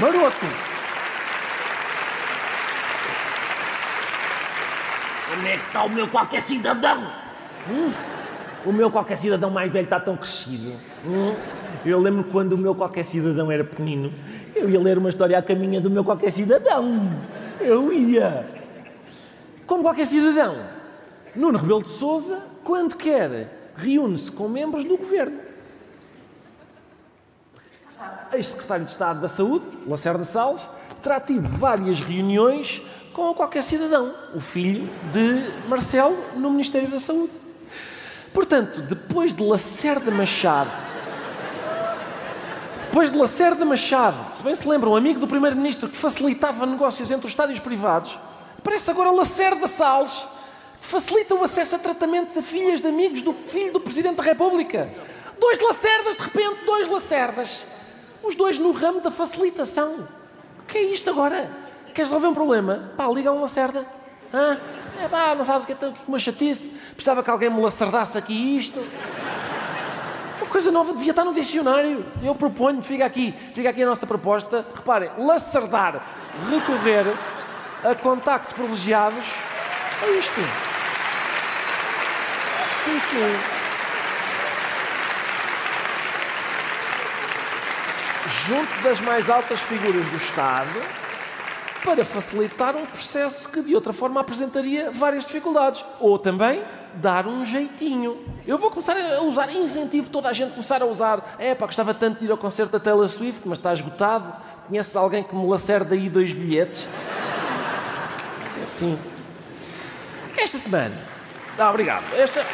Maroto. 0.00 0.46
Onde 5.32 5.48
é 5.48 5.56
que 5.56 5.66
está 5.66 5.82
o 5.84 5.88
meu 5.88 6.08
qualquer 6.08 6.46
cidadão? 6.46 7.10
Hum? 7.70 8.11
O 8.64 8.72
meu 8.72 8.90
qualquer 8.90 9.16
cidadão 9.16 9.50
mais 9.50 9.72
velho 9.72 9.84
está 9.84 9.98
tão 9.98 10.16
crescido. 10.16 10.72
Hum? 11.04 11.34
Eu 11.84 12.00
lembro 12.00 12.24
quando 12.24 12.52
o 12.52 12.58
meu 12.58 12.74
qualquer 12.74 13.04
cidadão 13.04 13.50
era 13.50 13.64
pequenino, 13.64 14.12
eu 14.54 14.70
ia 14.70 14.78
ler 14.78 14.98
uma 14.98 15.08
história 15.08 15.36
à 15.36 15.42
caminha 15.42 15.80
do 15.80 15.90
meu 15.90 16.04
qualquer 16.04 16.30
cidadão. 16.30 17.10
Eu 17.60 17.92
ia. 17.92 18.46
Como 19.66 19.82
qualquer 19.82 20.06
cidadão, 20.06 20.64
Nuno 21.34 21.58
Rebelo 21.58 21.82
de 21.82 21.88
Souza, 21.88 22.40
quando 22.62 22.94
quer, 22.94 23.72
reúne-se 23.76 24.30
com 24.30 24.48
membros 24.48 24.84
do 24.84 24.96
governo. 24.96 25.40
Ex-secretário 28.32 28.84
de 28.84 28.90
Estado 28.90 29.20
da 29.20 29.28
Saúde, 29.28 29.64
Lacerda 29.86 30.24
Salles, 30.24 30.68
terá 31.02 31.20
tido 31.20 31.48
várias 31.48 32.00
reuniões 32.00 32.82
com 33.12 33.34
qualquer 33.34 33.62
cidadão, 33.62 34.14
o 34.34 34.40
filho 34.40 34.88
de 35.12 35.68
Marcelo, 35.68 36.16
no 36.34 36.50
Ministério 36.50 36.88
da 36.88 36.98
Saúde. 36.98 37.41
Portanto, 38.32 38.80
depois 38.80 39.34
de 39.34 39.42
Lacerda 39.42 40.10
Machado, 40.10 40.70
depois 42.84 43.10
de 43.10 43.16
Lacerda 43.16 43.64
Machado, 43.64 44.34
se 44.34 44.42
bem 44.42 44.54
se 44.54 44.66
lembram, 44.68 44.92
um 44.92 44.96
amigo 44.96 45.20
do 45.20 45.26
Primeiro-Ministro 45.26 45.88
que 45.88 45.96
facilitava 45.96 46.66
negócios 46.66 47.10
entre 47.10 47.26
os 47.26 47.32
estádios 47.32 47.58
privados, 47.58 48.18
parece 48.62 48.90
agora 48.90 49.10
Lacerda 49.10 49.66
Salles, 49.66 50.26
que 50.80 50.86
facilita 50.86 51.34
o 51.34 51.44
acesso 51.44 51.76
a 51.76 51.78
tratamentos 51.78 52.36
a 52.36 52.42
filhas 52.42 52.80
de 52.80 52.88
amigos 52.88 53.22
do 53.22 53.32
filho 53.32 53.72
do 53.72 53.80
Presidente 53.80 54.16
da 54.16 54.22
República. 54.22 54.90
Dois 55.38 55.60
Lacerdas, 55.60 56.16
de 56.16 56.22
repente, 56.22 56.64
dois 56.64 56.88
Lacerdas. 56.88 57.64
Os 58.22 58.34
dois 58.34 58.58
no 58.58 58.72
ramo 58.72 59.00
da 59.00 59.10
facilitação. 59.10 60.08
O 60.60 60.62
que 60.66 60.78
é 60.78 60.82
isto 60.82 61.10
agora? 61.10 61.50
Queres 61.94 62.10
resolver 62.10 62.28
um 62.28 62.34
problema? 62.34 62.92
Pá, 62.96 63.06
liga 63.08 63.32
um 63.32 63.40
Lacerda. 63.40 63.86
Hã? 64.32 64.58
É 65.02 65.08
pá, 65.08 65.34
não 65.34 65.44
sabes 65.44 65.64
o 65.64 65.66
que 65.66 65.72
é 65.72 65.76
tão- 65.76 65.94
uma 66.06 66.18
chatice. 66.18 66.70
Precisava 66.94 67.22
que 67.22 67.30
alguém 67.30 67.50
me 67.50 67.60
lacerdasse 67.60 68.16
aqui 68.16 68.56
isto. 68.56 68.78
Uma 70.40 70.46
coisa 70.48 70.70
nova 70.70 70.92
devia 70.92 71.10
estar 71.10 71.24
no 71.24 71.34
dicionário. 71.34 72.04
Eu 72.22 72.34
proponho, 72.34 72.82
fica 72.82 73.04
aqui, 73.04 73.34
fica 73.54 73.70
aqui 73.70 73.82
a 73.82 73.86
nossa 73.86 74.06
proposta. 74.06 74.64
Reparem, 74.74 75.10
lacerdar, 75.18 76.02
recorrer 76.50 77.06
a 77.84 77.94
contactos 77.94 78.52
privilegiados. 78.52 79.26
É 80.02 80.10
isto. 80.12 80.40
Sim, 82.84 82.98
sim. 83.00 83.38
Junto 88.46 88.82
das 88.82 89.00
mais 89.00 89.30
altas 89.30 89.60
figuras 89.60 90.04
do 90.06 90.16
Estado, 90.16 90.70
para 91.84 92.04
facilitar 92.04 92.76
um 92.76 92.84
processo 92.84 93.48
que 93.48 93.60
de 93.62 93.74
outra 93.74 93.92
forma 93.92 94.20
apresentaria 94.20 94.90
várias 94.90 95.24
dificuldades. 95.24 95.84
Ou 96.00 96.18
também 96.18 96.62
dar 96.94 97.26
um 97.26 97.44
jeitinho. 97.44 98.18
Eu 98.46 98.58
vou 98.58 98.70
começar 98.70 98.96
a 98.96 99.22
usar, 99.22 99.52
incentivo 99.52 100.10
toda 100.10 100.28
a 100.28 100.32
gente 100.32 100.48
a 100.48 100.52
começar 100.52 100.82
a 100.82 100.86
usar. 100.86 101.36
É 101.38 101.54
pá, 101.54 101.66
gostava 101.66 101.94
tanto 101.94 102.20
de 102.20 102.26
ir 102.26 102.30
ao 102.30 102.38
concerto 102.38 102.72
da 102.72 102.80
Taylor 102.80 103.08
Swift, 103.08 103.42
mas 103.46 103.58
está 103.58 103.72
esgotado. 103.72 104.32
Conheces 104.66 104.94
alguém 104.96 105.24
que 105.24 105.34
me 105.34 105.46
lacerde 105.46 105.94
aí 105.94 106.08
dois 106.08 106.32
bilhetes? 106.32 106.86
É 108.58 108.62
assim. 108.62 108.98
Esta 110.36 110.58
semana. 110.58 110.96
Ah, 111.58 111.70
obrigado. 111.70 112.04
Esta. 112.14 112.44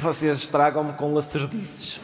Vocês 0.00 0.38
estragam-me 0.38 0.94
com 0.94 1.12
lacerdices. 1.12 2.00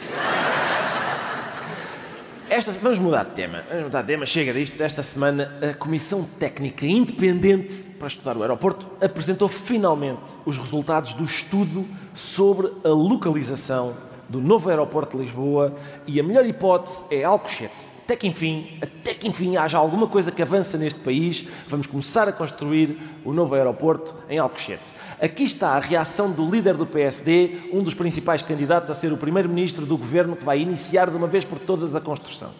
esta, 2.50 2.70
vamos 2.72 2.98
mudar 2.98 3.24
de 3.24 3.30
tema. 3.30 3.64
Vamos 3.70 3.84
mudar 3.84 4.02
de 4.02 4.08
tema, 4.08 4.26
chega 4.26 4.52
disto. 4.52 4.78
Esta 4.82 5.02
semana, 5.02 5.50
a 5.62 5.72
Comissão 5.72 6.22
Técnica 6.22 6.84
Independente 6.84 7.74
para 7.98 8.08
estudar 8.08 8.36
o 8.36 8.42
aeroporto 8.42 8.86
apresentou 9.00 9.48
finalmente 9.48 10.20
os 10.44 10.58
resultados 10.58 11.14
do 11.14 11.24
estudo 11.24 11.86
sobre 12.14 12.70
a 12.84 12.88
localização 12.88 13.96
do 14.28 14.42
novo 14.42 14.68
aeroporto 14.68 15.16
de 15.16 15.22
Lisboa 15.24 15.74
e 16.06 16.20
a 16.20 16.22
melhor 16.22 16.44
hipótese 16.44 17.02
é 17.10 17.24
Alcochete. 17.24 17.85
Até 18.06 18.14
que 18.14 18.28
enfim, 18.28 18.78
até 18.80 19.14
que 19.14 19.26
enfim 19.26 19.56
haja 19.56 19.76
alguma 19.76 20.06
coisa 20.06 20.30
que 20.30 20.40
avança 20.40 20.78
neste 20.78 21.00
país, 21.00 21.44
vamos 21.66 21.88
começar 21.88 22.28
a 22.28 22.32
construir 22.32 22.96
o 23.24 23.32
novo 23.32 23.56
aeroporto 23.56 24.14
em 24.30 24.38
Alcochete. 24.38 24.84
Aqui 25.20 25.42
está 25.42 25.70
a 25.70 25.80
reação 25.80 26.30
do 26.30 26.48
líder 26.48 26.76
do 26.76 26.86
PSD, 26.86 27.62
um 27.72 27.82
dos 27.82 27.94
principais 27.94 28.42
candidatos 28.42 28.92
a 28.92 28.94
ser 28.94 29.12
o 29.12 29.16
primeiro-ministro 29.16 29.84
do 29.84 29.98
governo 29.98 30.36
que 30.36 30.44
vai 30.44 30.60
iniciar 30.60 31.10
de 31.10 31.16
uma 31.16 31.26
vez 31.26 31.44
por 31.44 31.58
todas 31.58 31.96
a 31.96 32.00
construção. 32.00 32.50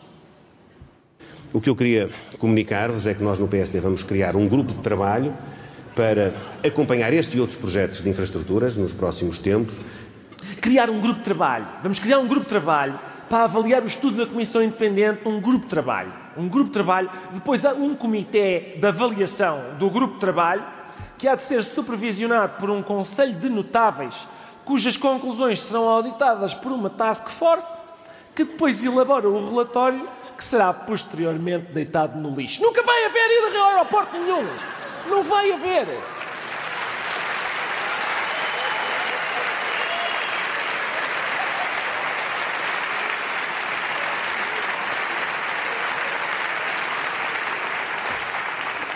O 1.53 1.61
que 1.61 1.71
eu 1.71 1.77
queria 1.77 2.11
comunicar-vos 2.41 3.07
é 3.07 3.15
que 3.15 3.23
nós 3.23 3.39
no 3.39 3.47
PSD 3.47 3.79
vamos 3.79 4.03
criar 4.03 4.35
um 4.35 4.49
grupo 4.49 4.73
de 4.73 4.81
trabalho 4.81 5.33
para 5.95 6.35
acompanhar 6.67 7.13
este 7.13 7.37
e 7.37 7.41
outros 7.41 7.57
projetos 7.57 8.03
de 8.03 8.11
infraestruturas 8.11 8.77
nos 8.77 8.93
próximos 8.93 9.39
tempos. 9.39 9.77
Criar 10.61 10.91
um 10.91 11.01
grupo 11.01 11.21
de 11.21 11.25
trabalho. 11.25 11.69
Vamos 11.85 12.01
criar 12.01 12.19
um 12.19 12.27
grupo 12.27 12.43
de 12.43 12.49
trabalho 12.49 12.99
para 13.29 13.45
avaliar 13.45 13.83
o 13.83 13.87
estudo 13.87 14.19
da 14.19 14.27
Comissão 14.27 14.63
Independente, 14.63 15.27
um 15.27 15.41
grupo 15.41 15.65
de 15.65 15.71
trabalho. 15.71 16.13
Um 16.37 16.49
grupo 16.49 16.67
de 16.67 16.73
trabalho, 16.73 17.11
depois 17.33 17.65
há 17.65 17.73
um 17.73 17.95
comitê 17.95 18.77
de 18.79 18.87
avaliação 18.87 19.75
do 19.79 19.91
grupo 19.91 20.15
de 20.15 20.21
trabalho, 20.21 20.65
que 21.19 21.27
há 21.27 21.35
de 21.35 21.43
ser 21.43 21.65
supervisionado 21.65 22.59
por 22.59 22.71
um 22.71 22.83
conselho 22.83 23.35
de 23.35 23.49
notáveis, 23.49 24.29
cujas 24.65 24.97
conclusões 24.97 25.61
serão 25.61 25.89
auditadas 25.89 26.55
por 26.55 26.73
uma 26.73 26.91
task 26.91 27.29
force, 27.31 27.83
que 28.35 28.45
depois 28.45 28.85
elabora 28.85 29.29
o 29.29 29.49
relatório 29.49 30.07
que 30.37 30.45
será 30.45 30.73
posteriormente 30.73 31.73
deitado 31.73 32.19
no 32.19 32.35
lixo. 32.35 32.63
Nunca 32.63 32.83
vai 32.83 33.07
haver 33.07 33.49
ida 33.49 33.59
ao 33.59 33.69
aeroporto 33.69 34.19
nenhum! 34.19 34.45
Não 35.09 35.23
vai 35.23 35.53
haver! 35.53 35.87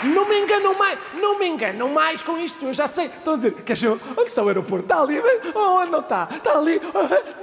Não 0.05 0.29
me 0.29 0.41
enganam 0.41 0.75
mais, 0.79 0.99
não 1.15 1.39
me 1.39 1.47
enganam 1.47 1.89
mais 1.91 2.23
com 2.23 2.39
isto. 2.39 2.65
Eu 2.65 2.73
já 2.73 2.87
sei. 2.87 3.07
Estão 3.07 3.35
a 3.35 3.37
dizer, 3.37 3.53
quer 3.63 3.75
dizer, 3.75 3.89
onde 3.89 4.23
está 4.23 4.43
o 4.43 4.49
aeroporto? 4.49 4.85
Está 4.85 5.03
ali, 5.03 5.21
oh, 5.55 5.85
não 5.87 6.01
está? 6.01 6.29
Está 6.31 6.59
ali. 6.59 6.81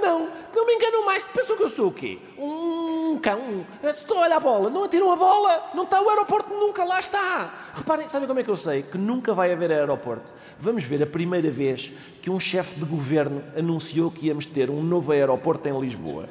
Não, 0.02 0.30
não 0.56 0.66
me 0.66 0.74
enganam 0.74 1.06
mais. 1.06 1.24
Pensam 1.26 1.56
que 1.56 1.64
eu 1.64 1.70
sou 1.70 1.88
o 1.88 1.94
quê? 1.94 2.18
Um 2.38 3.20
cão. 3.22 3.66
Estou 3.84 4.18
a 4.18 4.22
olhar 4.22 4.38
a 4.38 4.40
bola. 4.40 4.70
Não 4.70 4.84
atiram 4.84 5.12
a 5.12 5.16
bola. 5.16 5.70
Não 5.74 5.84
está 5.84 6.02
o 6.02 6.10
aeroporto, 6.10 6.54
nunca 6.54 6.84
lá 6.84 7.00
está. 7.00 7.52
Reparem, 7.76 8.08
sabem 8.08 8.28
como 8.28 8.40
é 8.40 8.44
que 8.44 8.50
eu 8.50 8.58
sei? 8.58 8.84
Que 8.84 8.98
nunca 8.98 9.34
vai 9.34 9.52
haver 9.52 9.72
aeroporto. 9.72 10.34
Vamos 10.60 10.84
ver 10.84 11.04
a 11.04 11.08
primeira 11.08 11.52
vez 11.52 11.92
que 12.22 12.30
um 12.30 12.40
chefe 12.40 12.80
de 12.80 12.86
governo 12.86 13.44
anunciou 13.56 14.10
que 14.10 14.28
íamos 14.28 14.46
ter 14.46 14.70
um 14.70 14.82
novo 14.82 15.12
aeroporto 15.12 15.68
em 15.68 15.80
Lisboa 15.80 16.28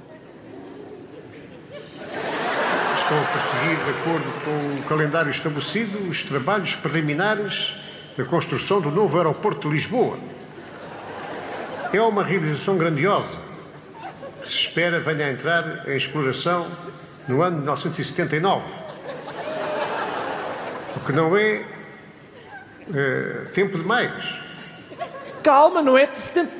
estão 3.06 3.20
a 3.20 3.24
prosseguir, 3.24 3.84
de 3.84 3.90
acordo 3.90 4.32
com 4.44 4.80
o 4.80 4.82
calendário 4.88 5.30
estabelecido, 5.30 6.10
os 6.10 6.24
trabalhos 6.24 6.74
preliminares 6.74 7.72
da 8.18 8.24
construção 8.24 8.80
do 8.80 8.90
novo 8.90 9.16
aeroporto 9.16 9.68
de 9.68 9.74
Lisboa. 9.74 10.18
É 11.92 12.02
uma 12.02 12.24
realização 12.24 12.76
grandiosa 12.76 13.38
que 14.42 14.48
se 14.48 14.56
espera 14.56 14.98
venha 14.98 15.26
a 15.26 15.30
entrar 15.30 15.88
em 15.88 15.96
exploração 15.96 16.66
no 17.28 17.42
ano 17.42 17.58
de 17.58 17.62
1979. 17.62 18.64
O 20.96 21.00
que 21.06 21.12
não 21.12 21.36
é, 21.36 21.64
é 22.92 23.46
tempo 23.54 23.78
demais. 23.78 24.12
Calma, 25.44 25.80
não 25.80 25.96
é 25.96 26.10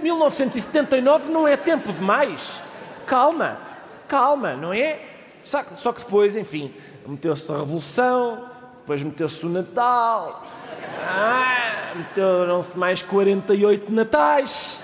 1979 0.01 1.29
não 1.29 1.49
é 1.49 1.57
tempo 1.57 1.93
demais. 1.93 2.63
Calma, 3.05 3.59
calma, 4.07 4.55
não 4.55 4.73
é? 4.73 5.16
Só 5.47 5.93
que 5.93 6.01
depois, 6.01 6.35
enfim, 6.35 6.75
meteu-se 7.07 7.51
a 7.53 7.59
Revolução, 7.59 8.51
depois 8.81 9.01
meteu-se 9.01 9.47
o 9.47 9.49
Natal, 9.49 10.45
ah, 11.09 11.93
meteram-se 11.95 12.77
mais 12.77 13.01
48 13.01 13.93
Natais. 13.93 14.81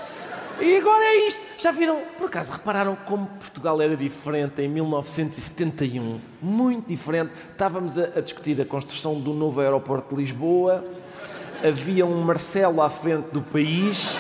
E 0.61 0.77
agora 0.77 1.05
é 1.05 1.27
isto. 1.27 1.41
Já 1.59 1.73
viram? 1.73 2.03
Por 2.17 2.27
acaso 2.27 2.53
repararam 2.53 2.95
como 2.95 3.27
Portugal 3.27 3.83
era 3.83 3.97
diferente 3.97 4.63
em 4.63 4.69
1971? 4.69 6.21
Muito 6.41 6.87
diferente. 6.87 7.33
Estávamos 7.51 7.99
a, 7.99 8.05
a 8.05 8.21
discutir 8.21 8.61
a 8.61 8.65
construção 8.65 9.19
do 9.19 9.33
novo 9.33 9.61
aeroporto 9.61 10.15
de 10.15 10.23
Lisboa. 10.23 10.85
Havia 11.67 12.07
um 12.07 12.23
Marcelo 12.23 12.81
à 12.81 12.89
frente 12.89 13.27
do 13.33 13.43
país. 13.43 14.17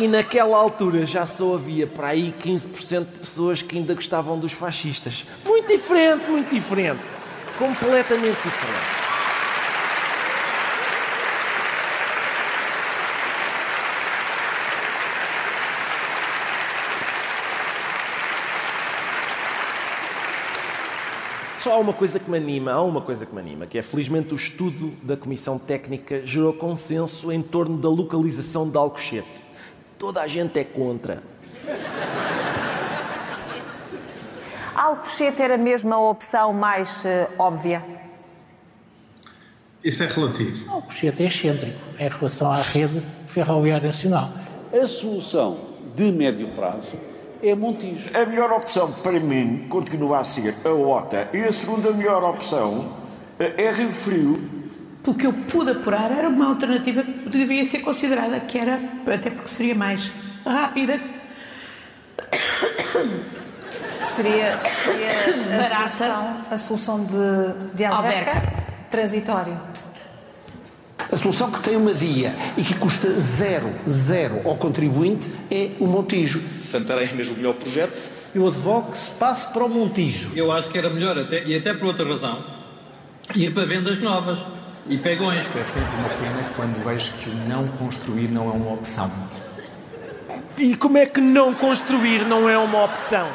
E 0.00 0.08
naquela 0.08 0.56
altura 0.56 1.04
já 1.04 1.26
só 1.26 1.56
havia 1.56 1.86
para 1.86 2.08
aí 2.08 2.34
15% 2.40 3.00
de 3.00 3.18
pessoas 3.18 3.60
que 3.60 3.76
ainda 3.76 3.92
gostavam 3.92 4.38
dos 4.38 4.50
fascistas. 4.50 5.26
Muito 5.44 5.68
diferente, 5.68 6.24
muito 6.26 6.54
diferente. 6.54 7.02
Completamente 7.58 8.36
diferente. 8.36 9.00
Só 21.56 21.74
há 21.74 21.78
uma 21.78 21.92
coisa 21.92 22.18
que 22.18 22.30
me 22.30 22.38
anima, 22.38 22.72
há 22.72 22.82
uma 22.82 23.02
coisa 23.02 23.26
que 23.26 23.34
me 23.34 23.40
anima, 23.42 23.66
que 23.66 23.76
é 23.76 23.82
felizmente 23.82 24.32
o 24.32 24.34
estudo 24.34 24.94
da 25.02 25.14
Comissão 25.14 25.58
Técnica 25.58 26.24
gerou 26.24 26.54
consenso 26.54 27.30
em 27.30 27.42
torno 27.42 27.76
da 27.76 27.90
localização 27.90 28.66
de 28.66 28.78
Alcochete. 28.78 29.49
Toda 30.00 30.22
a 30.22 30.26
gente 30.26 30.58
é 30.58 30.64
contra. 30.64 31.22
Alcochete 34.74 35.42
era 35.42 35.58
mesmo 35.58 35.92
a 35.92 36.08
opção 36.08 36.54
mais 36.54 37.04
uh, 37.04 37.30
óbvia? 37.38 37.84
Isso 39.84 40.02
é 40.02 40.06
relativo. 40.06 40.70
Alcochete 40.70 41.22
é 41.22 41.26
excêntrico 41.26 41.78
em 41.98 42.08
relação 42.08 42.50
à 42.50 42.62
rede 42.62 43.02
ferroviária 43.26 43.88
nacional. 43.88 44.30
A 44.72 44.86
solução 44.86 45.58
de 45.94 46.10
médio 46.10 46.48
prazo 46.52 46.92
é 47.42 47.54
Montijo. 47.54 48.08
A 48.14 48.24
melhor 48.24 48.52
opção 48.52 48.90
para 48.90 49.20
mim 49.20 49.66
continua 49.68 50.20
a 50.20 50.24
ser 50.24 50.54
a 50.64 50.70
OTA 50.70 51.28
e 51.34 51.44
a 51.44 51.52
segunda 51.52 51.92
melhor 51.92 52.24
opção 52.24 52.96
é 53.38 53.70
Rio 53.70 53.92
Frio 53.92 54.60
pelo 55.02 55.16
que 55.16 55.26
eu 55.26 55.32
pude 55.32 55.70
apurar, 55.70 56.12
era 56.12 56.28
uma 56.28 56.48
alternativa 56.48 57.02
que 57.30 57.38
devia 57.38 57.64
ser 57.64 57.78
considerada, 57.80 58.40
que 58.40 58.58
era, 58.58 58.80
até 59.06 59.30
porque 59.30 59.48
seria 59.48 59.74
mais 59.74 60.10
rápida. 60.44 61.00
Seria, 64.14 64.60
seria 64.84 65.56
a, 65.56 65.62
Barata. 65.68 65.90
solução, 65.90 66.46
a 66.50 66.58
solução 66.58 67.04
de, 67.04 67.76
de 67.76 67.84
alverca, 67.84 68.30
alverca 68.30 68.64
transitório. 68.90 69.60
A 71.10 71.16
solução 71.16 71.50
que 71.50 71.60
tem 71.60 71.76
uma 71.76 71.94
dia 71.94 72.34
e 72.56 72.62
que 72.62 72.74
custa 72.74 73.10
zero, 73.18 73.74
zero 73.88 74.42
ao 74.44 74.56
contribuinte 74.56 75.30
é 75.50 75.72
o 75.80 75.86
Montijo. 75.86 76.40
Santarém 76.60 77.08
é 77.08 77.12
mesmo 77.12 77.34
o 77.34 77.36
melhor 77.36 77.54
projeto. 77.54 77.96
Eu 78.32 78.46
advogo 78.46 78.92
que 78.92 78.98
se 78.98 79.10
passe 79.10 79.52
para 79.52 79.64
o 79.64 79.68
Montijo. 79.68 80.30
Eu 80.36 80.52
acho 80.52 80.68
que 80.68 80.78
era 80.78 80.88
melhor, 80.88 81.18
até, 81.18 81.42
e 81.44 81.56
até 81.56 81.74
por 81.74 81.86
outra 81.86 82.06
razão, 82.06 82.44
ir 83.34 83.52
para 83.52 83.64
vendas 83.64 83.98
novas 83.98 84.38
e 84.90 84.98
pegões. 84.98 85.40
É 85.56 85.64
sempre 85.64 85.94
uma 85.96 86.08
pena 86.08 86.50
quando 86.56 86.84
vejo 86.84 87.12
que 87.14 87.30
o 87.30 87.34
não 87.48 87.66
construir 87.68 88.28
não 88.28 88.50
é 88.50 88.52
uma 88.52 88.74
opção. 88.74 89.10
E 90.58 90.76
como 90.76 90.98
é 90.98 91.06
que 91.06 91.20
não 91.20 91.54
construir 91.54 92.26
não 92.26 92.48
é 92.48 92.58
uma 92.58 92.84
opção? 92.84 93.26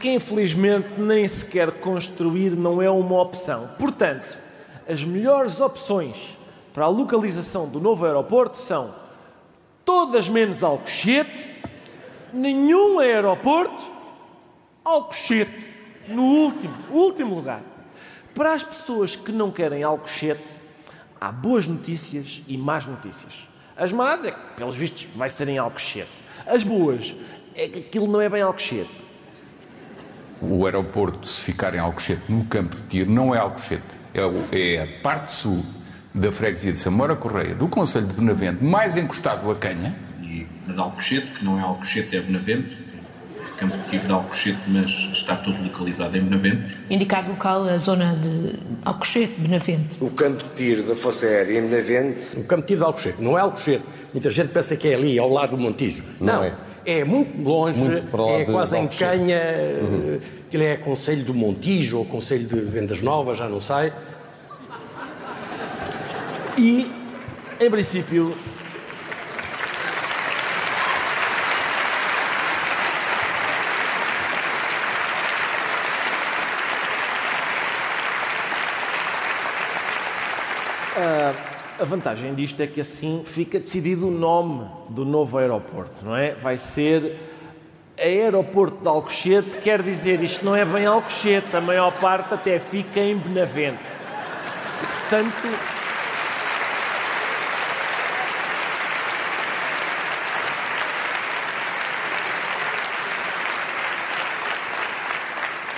que 0.00 0.10
infelizmente 0.10 0.88
nem 0.98 1.28
sequer 1.28 1.70
construir 1.70 2.56
não 2.56 2.82
é 2.82 2.90
uma 2.90 3.22
opção. 3.22 3.70
Portanto, 3.78 4.36
as 4.88 5.04
melhores 5.04 5.60
opções 5.60 6.38
para 6.72 6.84
a 6.84 6.88
localização 6.88 7.68
do 7.68 7.80
novo 7.80 8.04
aeroporto 8.04 8.56
são 8.56 8.94
todas 9.84 10.28
menos 10.28 10.62
Alcochete, 10.62 11.54
nenhum 12.32 12.98
aeroporto, 12.98 13.84
Alcochete, 14.84 15.70
no 16.08 16.22
último, 16.22 16.74
último 16.90 17.34
lugar. 17.34 17.62
Para 18.34 18.54
as 18.54 18.64
pessoas 18.64 19.14
que 19.14 19.30
não 19.30 19.50
querem 19.50 19.82
Alcochete, 19.82 20.44
há 21.20 21.30
boas 21.30 21.66
notícias 21.66 22.42
e 22.48 22.56
más 22.56 22.86
notícias. 22.86 23.48
As 23.76 23.92
más 23.92 24.24
é 24.24 24.32
que, 24.32 24.40
pelos 24.56 24.76
vistos, 24.76 25.06
vai 25.14 25.30
ser 25.30 25.48
em 25.48 25.58
Alcochete. 25.58 26.10
As 26.46 26.64
boas 26.64 27.14
é 27.54 27.68
que 27.68 27.80
aquilo 27.80 28.06
não 28.06 28.20
é 28.20 28.28
bem 28.28 28.42
Alcochete. 28.42 28.90
O 30.40 30.64
aeroporto, 30.66 31.26
se 31.26 31.40
ficar 31.40 31.74
em 31.74 31.78
Alcochete, 31.78 32.32
no 32.32 32.44
campo 32.46 32.74
de 32.74 32.82
tiro, 32.82 33.10
não 33.10 33.34
é 33.34 33.38
Alcochete. 33.38 34.01
É, 34.14 34.24
o- 34.24 34.44
é 34.52 34.82
a 34.82 35.02
parte 35.02 35.30
sul 35.32 35.64
da 36.14 36.30
freguesia 36.30 36.72
de 36.72 36.78
Samora 36.78 37.16
Correia, 37.16 37.54
do 37.54 37.66
Conselho 37.68 38.06
de 38.06 38.12
Benavente, 38.14 38.62
mais 38.62 38.96
encostado 38.96 39.50
a 39.50 39.54
Canha. 39.54 39.94
E 40.22 40.46
de 40.70 40.78
Alcochete, 40.80 41.26
que 41.32 41.44
não 41.44 41.58
é 41.58 41.62
Alcochete, 41.62 42.16
é 42.16 42.20
Benavente. 42.20 42.78
Campo 43.56 43.76
de 43.78 43.90
tiro 43.90 44.06
de 44.06 44.12
Alcochete, 44.12 44.60
mas 44.68 44.90
está 45.12 45.36
tudo 45.36 45.62
localizado 45.62 46.16
em 46.16 46.22
Benavente. 46.22 46.76
Indicado 46.90 47.30
local 47.30 47.64
a 47.64 47.78
zona 47.78 48.14
de 48.16 48.54
Alcochete, 48.84 49.40
Benavente. 49.40 49.96
O 50.00 50.10
campo 50.10 50.42
de 50.42 50.50
tiro 50.56 50.82
da 50.82 50.96
Força 50.96 51.26
Aérea 51.26 51.58
em 51.60 51.68
Benavente. 51.68 52.18
O 52.36 52.44
campo 52.44 52.62
de 52.62 52.68
tiro 52.68 52.80
de 52.80 52.86
Alcochete, 52.86 53.22
não 53.22 53.38
é 53.38 53.40
Alcochete. 53.40 53.84
Muita 54.12 54.30
gente 54.30 54.48
pensa 54.48 54.76
que 54.76 54.88
é 54.88 54.94
ali, 54.94 55.18
ao 55.18 55.30
lado 55.30 55.56
do 55.56 55.62
Montijo. 55.62 56.02
Não 56.20 56.34
Não, 56.34 56.44
é. 56.44 56.54
É. 56.84 57.04
muito 57.04 57.42
longe, 57.42 57.80
Muito 57.80 58.28
é 58.30 58.44
quase 58.44 58.76
em. 58.78 58.86
Canha, 58.88 59.40
Uhum. 59.80 60.18
aquilo 60.46 60.62
é 60.62 60.76
Conselho 60.76 61.24
do 61.24 61.34
Montijo 61.34 61.98
ou 61.98 62.04
Conselho 62.04 62.46
de 62.46 62.60
Vendas 62.60 63.00
Novas, 63.00 63.38
já 63.38 63.48
não 63.48 63.60
sei. 63.60 63.92
E, 66.58 66.90
em 67.60 67.70
princípio, 67.70 68.34
a, 81.82 81.84
vantagem 81.84 82.32
disto 82.34 82.60
é 82.60 82.66
que 82.66 82.80
assim 82.80 83.24
fica 83.26 83.58
decidido 83.58 84.06
o 84.06 84.10
nome 84.10 84.66
do 84.88 85.04
novo 85.04 85.36
aeroporto, 85.38 86.04
não 86.04 86.16
é? 86.16 86.32
Vai 86.34 86.56
ser 86.56 87.18
Aeroporto 87.98 88.80
de 88.82 88.88
Alcochete, 88.88 89.58
quer 89.62 89.82
dizer, 89.82 90.22
isto 90.22 90.44
não 90.44 90.54
é 90.56 90.64
bem 90.64 90.86
Alcochete, 90.86 91.54
a 91.56 91.60
maior 91.60 91.92
parte 91.98 92.34
até 92.34 92.58
fica 92.58 93.00
em 93.00 93.16
Benavente. 93.16 93.82
Portanto, 95.10 95.72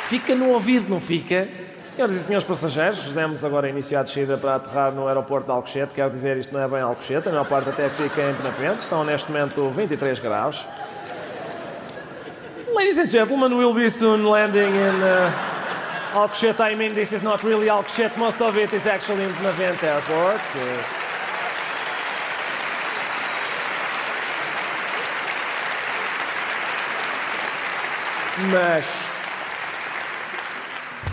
Fica 0.06 0.34
no 0.34 0.50
ouvido, 0.50 0.88
não 0.88 1.00
fica? 1.00 1.48
Senhoras 1.94 2.16
e 2.16 2.18
senhores 2.18 2.44
passageiros, 2.44 3.12
demos 3.12 3.44
agora 3.44 3.68
início 3.68 3.96
à 3.96 4.02
descida 4.02 4.36
para 4.36 4.56
aterrar 4.56 4.90
no 4.90 5.06
aeroporto 5.06 5.46
de 5.46 5.52
Alcochete. 5.52 5.94
Quero 5.94 6.10
dizer, 6.10 6.36
isto 6.36 6.52
não 6.52 6.60
é 6.60 6.66
bem 6.66 6.80
Alcochete, 6.80 7.28
a 7.28 7.30
maior 7.30 7.46
parte 7.46 7.68
até 7.68 7.88
fica 7.88 8.20
em 8.20 8.32
Benavente. 8.32 8.82
Estão 8.82 9.04
neste 9.04 9.30
momento 9.30 9.70
23 9.70 10.18
graus. 10.18 10.66
Ladies 12.74 12.98
and 12.98 13.08
gentlemen, 13.08 13.56
we'll 13.56 13.72
be 13.72 13.88
soon 13.88 14.24
landing 14.28 14.74
in 14.74 15.02
uh, 15.04 16.18
Alcochete. 16.18 16.58
I 16.58 16.74
mean, 16.74 16.94
this 16.94 17.12
is 17.12 17.22
not 17.22 17.44
really 17.44 17.68
Alcochete. 17.68 18.16
Most 18.18 18.42
of 18.42 18.58
it 18.58 18.74
is 18.74 18.88
actually 18.88 19.22
in 19.22 19.30
Benavente 19.34 19.84
Airport. 19.84 20.40
Uh, 20.56 21.04
mas 28.50 29.03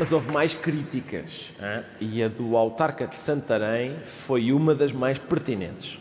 mas 0.01 0.11
houve 0.11 0.33
mais 0.33 0.55
críticas 0.55 1.53
hã? 1.61 1.83
e 1.99 2.23
a 2.23 2.27
do 2.27 2.57
autarca 2.57 3.05
de 3.05 3.15
Santarém 3.15 3.93
foi 4.25 4.51
uma 4.51 4.73
das 4.73 4.91
mais 4.91 5.19
pertinentes. 5.19 5.99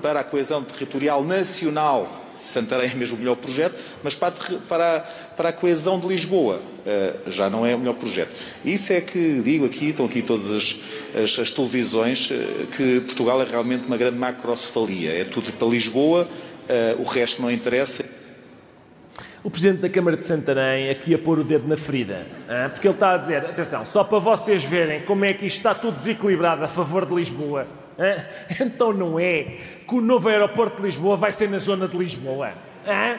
Para 0.00 0.20
a 0.20 0.24
coesão 0.24 0.64
territorial 0.64 1.22
nacional, 1.22 2.20
Santarém 2.42 2.90
é 2.90 2.94
mesmo 2.94 3.16
o 3.16 3.18
melhor 3.20 3.36
projeto, 3.36 3.76
mas 4.02 4.14
para, 4.14 4.28
a 4.34 4.58
para, 4.66 4.96
a- 4.96 5.00
para 5.00 5.48
a 5.50 5.52
coesão 5.52 6.00
de 6.00 6.08
Lisboa 6.08 6.62
eh, 6.86 7.16
já 7.26 7.50
não 7.50 7.66
é 7.66 7.74
o 7.74 7.78
melhor 7.78 7.96
projeto. 7.96 8.34
Isso 8.64 8.94
é 8.94 9.02
que 9.02 9.42
digo 9.42 9.66
aqui, 9.66 9.90
estão 9.90 10.06
aqui 10.06 10.22
todas 10.22 10.50
as, 10.50 10.76
as- 11.22 11.38
as 11.38 11.50
televisões, 11.50 12.30
eh, 12.32 12.64
que 12.74 13.00
Portugal 13.02 13.42
é 13.42 13.44
realmente 13.44 13.84
uma 13.86 13.98
grande 13.98 14.16
macrocefalia. 14.16 15.12
É 15.20 15.24
tudo 15.24 15.52
para 15.52 15.68
Lisboa, 15.68 16.26
eh, 16.66 16.96
o 16.98 17.02
resto 17.04 17.42
não 17.42 17.50
interessa. 17.50 18.02
O 19.44 19.50
Presidente 19.50 19.80
da 19.80 19.88
Câmara 19.88 20.16
de 20.16 20.24
Santarém 20.24 20.88
aqui 20.88 21.12
a 21.14 21.18
pôr 21.18 21.40
o 21.40 21.44
dedo 21.44 21.66
na 21.66 21.76
ferida, 21.76 22.24
hã? 22.48 22.68
porque 22.70 22.86
ele 22.86 22.94
está 22.94 23.14
a 23.14 23.16
dizer, 23.16 23.38
atenção, 23.44 23.84
só 23.84 24.04
para 24.04 24.20
vocês 24.20 24.62
verem 24.62 25.00
como 25.02 25.24
é 25.24 25.34
que 25.34 25.44
isto 25.44 25.56
está 25.56 25.74
tudo 25.74 25.96
desequilibrado 25.96 26.62
a 26.62 26.68
favor 26.68 27.04
de 27.04 27.12
Lisboa. 27.12 27.66
hã? 27.98 28.24
Então 28.60 28.92
não 28.92 29.18
é 29.18 29.58
que 29.86 29.94
o 29.96 30.00
novo 30.00 30.28
aeroporto 30.28 30.76
de 30.76 30.82
Lisboa 30.84 31.16
vai 31.16 31.32
ser 31.32 31.48
na 31.48 31.58
zona 31.58 31.88
de 31.88 31.96
Lisboa. 31.96 32.52
hã? 32.86 33.16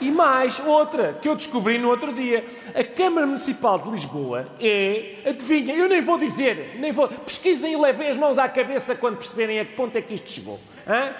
E 0.00 0.08
mais, 0.12 0.60
outra, 0.60 1.14
que 1.20 1.28
eu 1.28 1.34
descobri 1.34 1.78
no 1.78 1.88
outro 1.88 2.14
dia. 2.14 2.44
A 2.72 2.84
Câmara 2.84 3.26
Municipal 3.26 3.78
de 3.80 3.90
Lisboa 3.90 4.46
é, 4.60 5.16
adivinha, 5.26 5.74
eu 5.74 5.88
nem 5.88 6.00
vou 6.00 6.16
dizer, 6.16 6.76
nem 6.78 6.92
vou, 6.92 7.08
pesquisem 7.08 7.72
e 7.72 7.76
levem 7.76 8.08
as 8.08 8.16
mãos 8.16 8.38
à 8.38 8.48
cabeça 8.48 8.94
quando 8.94 9.16
perceberem 9.16 9.58
a 9.58 9.64
que 9.64 9.72
ponto 9.72 9.98
é 9.98 10.00
que 10.00 10.14
isto 10.14 10.30
chegou. 10.30 10.60
hã? 10.86 11.10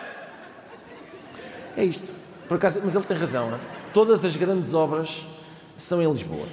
É 1.77 1.85
isto. 1.85 2.12
Por 2.49 2.57
acaso, 2.57 2.81
mas 2.85 2.95
ele 2.95 3.05
tem 3.05 3.16
razão, 3.16 3.51
não 3.51 3.57
é? 3.57 3.80
Todas 3.92 4.24
as 4.24 4.37
grandes 4.37 4.72
obras 4.74 5.26
são 5.76 6.00
em 6.03 6.11
Lisboa. 6.11 6.46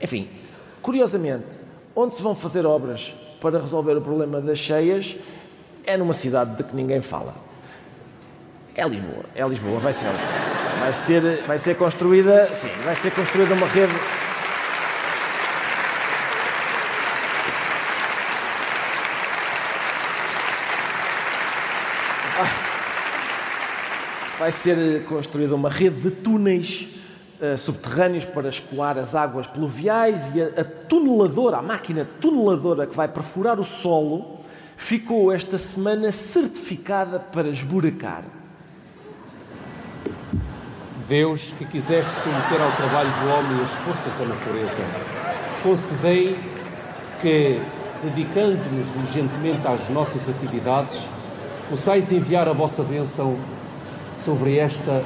Enfim, 0.00 0.28
curiosamente, 0.82 1.46
onde 1.94 2.14
se 2.14 2.22
vão 2.22 2.34
fazer 2.34 2.66
obras 2.66 3.14
para 3.40 3.60
resolver 3.60 3.96
o 3.96 4.00
problema 4.00 4.40
das 4.40 4.58
cheias 4.58 5.16
é 5.84 5.96
numa 5.96 6.14
cidade 6.14 6.56
de 6.56 6.64
que 6.64 6.74
ninguém 6.74 7.00
fala. 7.00 7.34
É 8.74 8.86
Lisboa. 8.86 9.24
É 9.34 9.46
Lisboa, 9.46 9.78
vai 9.78 9.92
ser 9.92 10.06
Lisboa. 10.10 10.54
Vai 10.80 10.92
ser, 10.92 11.42
vai 11.46 11.58
ser 11.58 11.76
construída, 11.76 12.52
sim, 12.52 12.68
vai 12.84 12.96
ser 12.96 13.10
construída 13.12 13.54
uma 13.54 13.66
rede 13.66 13.92
vai 24.44 24.52
ser 24.52 25.04
construída 25.04 25.54
uma 25.54 25.70
rede 25.70 26.02
de 26.02 26.10
túneis 26.10 26.86
eh, 27.40 27.56
subterrâneos 27.56 28.26
para 28.26 28.50
escoar 28.50 28.98
as 28.98 29.14
águas 29.14 29.46
pluviais 29.46 30.30
e 30.34 30.42
a, 30.42 30.48
a 30.60 30.64
tuneladora, 30.64 31.56
a 31.56 31.62
máquina 31.62 32.06
tuneladora 32.20 32.86
que 32.86 32.94
vai 32.94 33.08
perfurar 33.08 33.58
o 33.58 33.64
solo, 33.64 34.40
ficou 34.76 35.32
esta 35.32 35.56
semana 35.56 36.12
certificada 36.12 37.18
para 37.18 37.48
esburacar. 37.48 38.24
Deus, 41.08 41.54
que 41.56 41.64
quiseste 41.64 42.12
conhecer 42.20 42.60
ao 42.60 42.72
trabalho 42.72 43.10
do 43.20 43.30
homem 43.30 43.62
as 43.62 43.70
forças 43.70 44.12
da 44.18 44.26
natureza, 44.26 44.82
concedei 45.62 46.38
que, 47.22 47.62
dedicando-nos 48.02 48.92
diligentemente 48.92 49.66
às 49.66 49.88
nossas 49.88 50.28
atividades, 50.28 51.00
possais 51.70 52.12
enviar 52.12 52.46
a 52.46 52.52
vossa 52.52 52.82
bênção 52.82 53.38
sobre 54.24 54.56
esta 54.56 55.02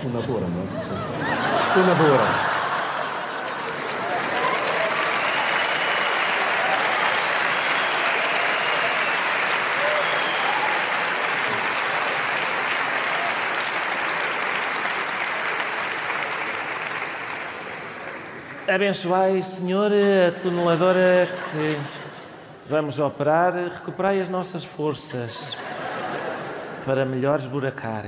tunadora, 0.00 0.46
não 0.46 0.62
é? 0.62 1.74
Tunadora. 1.74 2.50
Abençoai, 18.72 19.42
Senhor, 19.42 19.90
a 19.90 20.30
tuneladora 20.40 21.28
que 21.50 21.76
vamos 22.68 23.00
operar, 23.00 23.52
recuperai 23.52 24.20
as 24.20 24.28
nossas 24.28 24.64
forças 24.64 25.56
para 26.86 27.04
melhor 27.04 27.40
esburacar. 27.40 28.04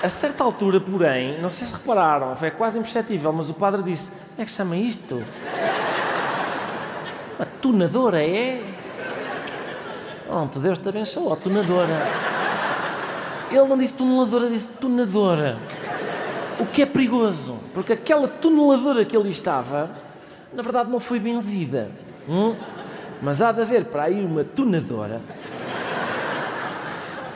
A 0.00 0.08
certa 0.08 0.44
altura, 0.44 0.80
porém, 0.80 1.40
não 1.40 1.50
sei 1.50 1.66
se 1.66 1.72
repararam, 1.72 2.36
foi 2.36 2.52
quase 2.52 2.78
imperceptível, 2.78 3.32
mas 3.32 3.50
o 3.50 3.54
padre 3.54 3.82
disse: 3.82 4.10
Como 4.10 4.42
é 4.42 4.44
que 4.44 4.50
chama 4.50 4.76
isto? 4.76 5.22
Uma 7.36 7.46
tunadora, 7.60 8.22
é? 8.22 8.62
Pronto, 10.24 10.60
Deus 10.60 10.78
te 10.78 10.88
abençoe, 10.88 11.24
ó, 11.26 11.34
tunadora. 11.34 12.06
Ele 13.50 13.66
não 13.66 13.76
disse 13.76 13.94
tuneladora, 13.94 14.48
disse 14.48 14.68
tunadora. 14.68 15.58
O 16.60 16.66
que 16.66 16.82
é 16.82 16.86
perigoso, 16.86 17.56
porque 17.74 17.94
aquela 17.94 18.28
tuneladora 18.28 19.04
que 19.04 19.16
ali 19.16 19.30
estava, 19.30 19.90
na 20.52 20.62
verdade 20.62 20.90
não 20.90 21.00
foi 21.00 21.18
benzida. 21.18 21.90
hum? 22.28 22.54
Mas 23.20 23.42
há 23.42 23.50
de 23.50 23.62
haver 23.62 23.86
para 23.86 24.04
aí 24.04 24.24
uma 24.24 24.44
tunadora, 24.44 25.20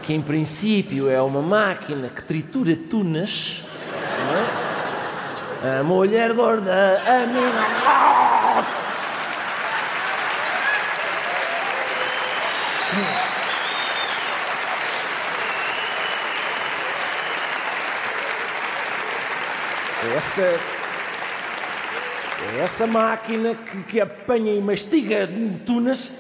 que 0.03 0.13
em 0.13 0.21
princípio 0.21 1.09
é 1.09 1.23
uma 1.23 1.41
máquina 1.41 2.09
que 2.09 2.23
tritura 2.23 2.77
tunas. 2.77 3.63
é? 5.65 5.79
A 5.79 5.85
mulher 5.85 6.35
gorda, 6.35 7.01
a 7.07 7.27
minha. 7.27 7.53
Essa, 20.17 20.43
é 20.43 20.59
essa 22.61 22.87
máquina 22.89 23.55
que, 23.55 23.85
que 23.85 24.01
apanha 24.01 24.53
e 24.53 24.61
mastiga 24.61 25.29
tunas, 25.65 26.11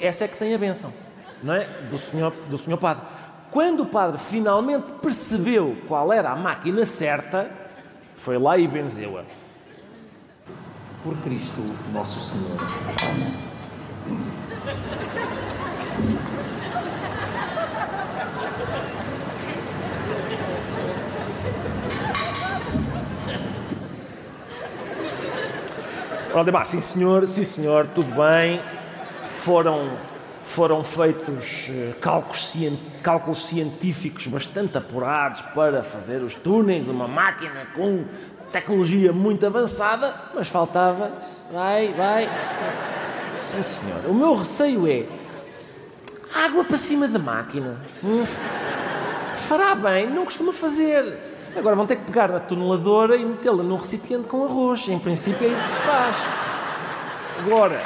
essa 0.00 0.24
é 0.24 0.28
que 0.28 0.38
tem 0.38 0.54
a 0.54 0.58
benção, 0.58 0.94
não 1.42 1.54
é? 1.54 1.64
Do 1.90 1.98
senhor, 1.98 2.32
do 2.48 2.58
senhor 2.58 2.78
padre. 2.78 3.04
Quando 3.50 3.80
o 3.80 3.86
padre 3.86 4.18
finalmente 4.18 4.90
percebeu 4.92 5.76
qual 5.86 6.12
era 6.12 6.30
a 6.30 6.36
máquina 6.36 6.86
certa, 6.86 7.50
foi 8.14 8.38
lá 8.38 8.56
e 8.56 8.66
benzeu-a. 8.66 9.24
Por 11.02 11.16
Cristo 11.18 11.60
Nosso 11.92 12.20
Senhor. 12.20 12.56
Aldemar, 26.34 26.64
sim 26.64 26.80
senhor, 26.80 27.28
sim 27.28 27.44
senhor, 27.44 27.86
tudo 27.94 28.08
bem. 28.14 28.58
Foram, 29.28 29.98
foram 30.52 30.84
feitos 30.84 31.70
eh, 31.70 31.94
cálculos, 31.98 32.50
cien- 32.50 32.78
cálculos 33.02 33.46
científicos 33.46 34.26
bastante 34.26 34.76
apurados 34.76 35.40
para 35.54 35.82
fazer 35.82 36.22
os 36.22 36.36
túneis, 36.36 36.88
uma 36.90 37.08
máquina 37.08 37.66
com 37.74 38.04
tecnologia 38.50 39.12
muito 39.14 39.46
avançada, 39.46 40.14
mas 40.34 40.48
faltava. 40.48 41.10
Vai, 41.50 41.94
vai. 41.94 42.28
Sim 43.40 43.62
senhor. 43.62 44.04
O 44.06 44.12
meu 44.12 44.34
receio 44.34 44.86
é 44.86 45.06
água 46.34 46.64
para 46.64 46.76
cima 46.76 47.08
da 47.08 47.18
máquina. 47.18 47.80
Hum. 48.04 48.24
Fará 49.36 49.74
bem, 49.74 50.10
não 50.10 50.26
costuma 50.26 50.52
fazer. 50.52 51.18
Agora 51.56 51.74
vão 51.74 51.86
ter 51.86 51.96
que 51.96 52.04
pegar 52.04 52.28
na 52.28 52.40
tuneladora 52.40 53.16
e 53.16 53.24
metê-la 53.24 53.62
num 53.62 53.76
recipiente 53.76 54.28
com 54.28 54.44
arroz. 54.44 54.86
Em 54.86 54.98
princípio 54.98 55.46
é 55.46 55.50
isso 55.50 55.64
que 55.64 55.70
se 55.70 55.78
faz. 55.78 56.16
Agora. 57.46 57.78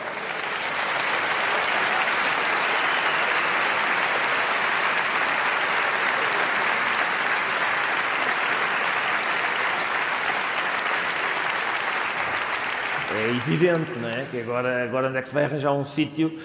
É 13.15 13.31
evidente, 13.47 13.99
não 13.99 14.09
é? 14.09 14.27
Que 14.31 14.41
agora, 14.41 14.83
agora 14.83 15.09
onde 15.09 15.19
é 15.19 15.23
que 15.23 15.29
se 15.29 15.35
vai 15.35 15.45
arranjar 15.45 15.73
um 15.73 15.85
sítio? 15.85 16.39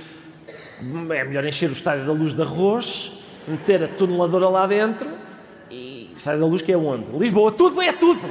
É 0.82 1.24
melhor 1.24 1.46
encher 1.46 1.70
o 1.70 1.74
estádio 1.74 2.06
da 2.06 2.12
luz 2.12 2.34
de 2.34 2.42
arroz, 2.42 3.12
meter 3.48 3.84
a 3.84 3.88
tuneladora 3.88 4.50
lá 4.50 4.68
dentro 4.68 5.10
e 5.70 6.12
estádio 6.16 6.42
da 6.42 6.46
luz 6.46 6.62
que 6.62 6.72
é 6.72 6.78
onde? 6.78 7.18
Lisboa, 7.18 7.52
tudo 7.52 7.82
é 7.82 7.92
tudo! 7.92 8.22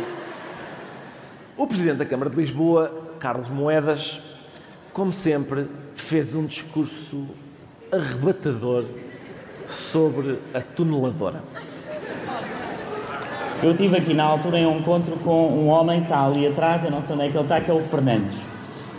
O 1.57 1.67
Presidente 1.67 1.97
da 1.97 2.07
Câmara 2.07 2.31
de 2.31 2.37
Lisboa, 2.37 2.91
Carlos 3.19 3.49
Moedas, 3.49 4.21
como 4.93 5.13
sempre, 5.13 5.67
fez 5.95 6.35
um 6.35 6.47
discurso 6.47 7.29
arrebatador 7.93 8.85
sobre 9.69 10.39
a 10.55 10.61
tuneladora. 10.61 11.43
Eu 13.63 13.73
estive 13.73 13.99
aqui 13.99 14.15
na 14.15 14.25
altura 14.25 14.59
em 14.59 14.67
um 14.67 14.79
encontro 14.79 15.17
com 15.17 15.49
um 15.49 15.69
homem 15.69 16.01
que 16.01 16.07
está 16.07 16.25
ali 16.25 16.47
atrás, 16.47 16.85
eu 16.85 16.91
não 16.91 17.03
sei 17.03 17.15
onde 17.15 17.27
é 17.27 17.29
que 17.31 17.37
ele 17.37 17.45
está, 17.45 17.61
que 17.61 17.71
é 17.71 17.75
o 17.75 17.81
Fernandes. 17.81 18.50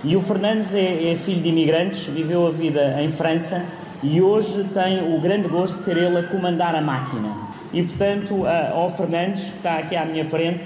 E 0.04 0.16
o 0.16 0.22
Fernandes 0.22 0.74
é, 0.74 1.12
é 1.12 1.16
filho 1.16 1.42
de 1.42 1.50
imigrantes, 1.50 2.06
viveu 2.06 2.48
a 2.48 2.52
vida 2.52 3.02
em 3.02 3.10
França 3.10 3.64
e 4.02 4.20
hoje 4.20 4.68
tem 4.74 5.16
o 5.16 5.22
grande 5.22 5.48
gosto 5.48 5.78
de 5.78 5.84
ser 5.84 5.96
ele 5.96 6.18
a 6.18 6.24
comandar 6.24 6.74
a 6.74 6.82
máquina. 6.82 7.38
E 7.72 7.84
portanto, 7.84 8.44
ao 8.74 8.90
Fernandes, 8.90 9.44
que 9.44 9.58
está 9.58 9.78
aqui 9.78 9.96
à 9.96 10.04
minha 10.04 10.26
frente, 10.26 10.66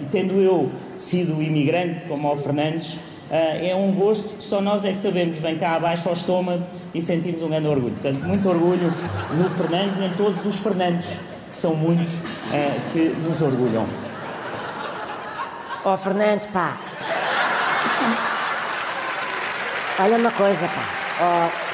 e 0.00 0.04
tendo 0.10 0.40
eu 0.40 0.68
sido 0.98 1.40
imigrante 1.40 2.02
como 2.04 2.26
ao 2.26 2.36
Fernandes, 2.36 2.98
é 3.30 3.74
um 3.76 3.92
gosto 3.92 4.28
que 4.34 4.42
só 4.42 4.60
nós 4.60 4.84
é 4.84 4.92
que 4.92 4.98
sabemos. 4.98 5.36
Vem 5.36 5.56
cá 5.56 5.76
abaixo 5.76 6.08
ao 6.08 6.14
estômago 6.14 6.64
e 6.92 7.00
sentimos 7.00 7.40
um 7.40 7.48
grande 7.48 7.68
orgulho. 7.68 7.94
Portanto, 7.94 8.24
muito 8.24 8.48
orgulho 8.48 8.92
no 9.32 9.48
Fernandes 9.50 9.96
e 9.98 10.04
em 10.04 10.10
todos 10.14 10.44
os 10.44 10.56
Fernandes, 10.58 11.06
que 11.50 11.56
são 11.56 11.74
muitos, 11.74 12.18
que 12.92 13.14
nos 13.28 13.40
orgulham. 13.40 13.86
Ó 15.84 15.96
Fernandes, 15.96 16.48
pá. 16.48 16.76
Olha 19.98 20.16
uma 20.16 20.30
coisa, 20.32 20.66
pá. 20.68 20.82
Ó. 21.20 21.64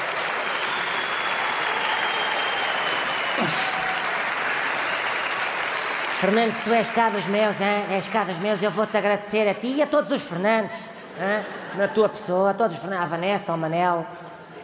Fernandes, 6.19 6.59
tu 6.63 6.71
és 6.71 6.89
cá 6.91 7.09
dos 7.09 7.25
meus, 7.25 7.59
hein? 7.59 7.83
és 7.89 8.07
cá 8.07 8.23
dos 8.23 8.37
meus, 8.37 8.61
eu 8.61 8.69
vou-te 8.69 8.95
agradecer 8.95 9.49
a 9.49 9.55
ti 9.55 9.77
e 9.77 9.81
a 9.81 9.87
todos 9.87 10.11
os 10.11 10.21
Fernandes, 10.21 10.77
hein? 11.19 11.43
na 11.75 11.87
tua 11.87 12.09
pessoa, 12.09 12.51
a 12.51 12.53
todos 12.53 12.75
os 12.75 12.79
Fernandes, 12.79 13.05
à 13.05 13.07
Vanessa, 13.07 13.51
ao 13.51 13.57
Manel, 13.57 14.05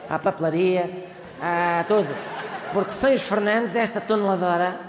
à 0.08 0.20
papelaria, 0.20 1.08
a 1.42 1.84
tudo. 1.88 2.16
Porque 2.72 2.92
sem 2.92 3.16
os 3.16 3.24
Fernandes, 3.24 3.76
esta 3.76 4.00
tuneladora 4.00 4.80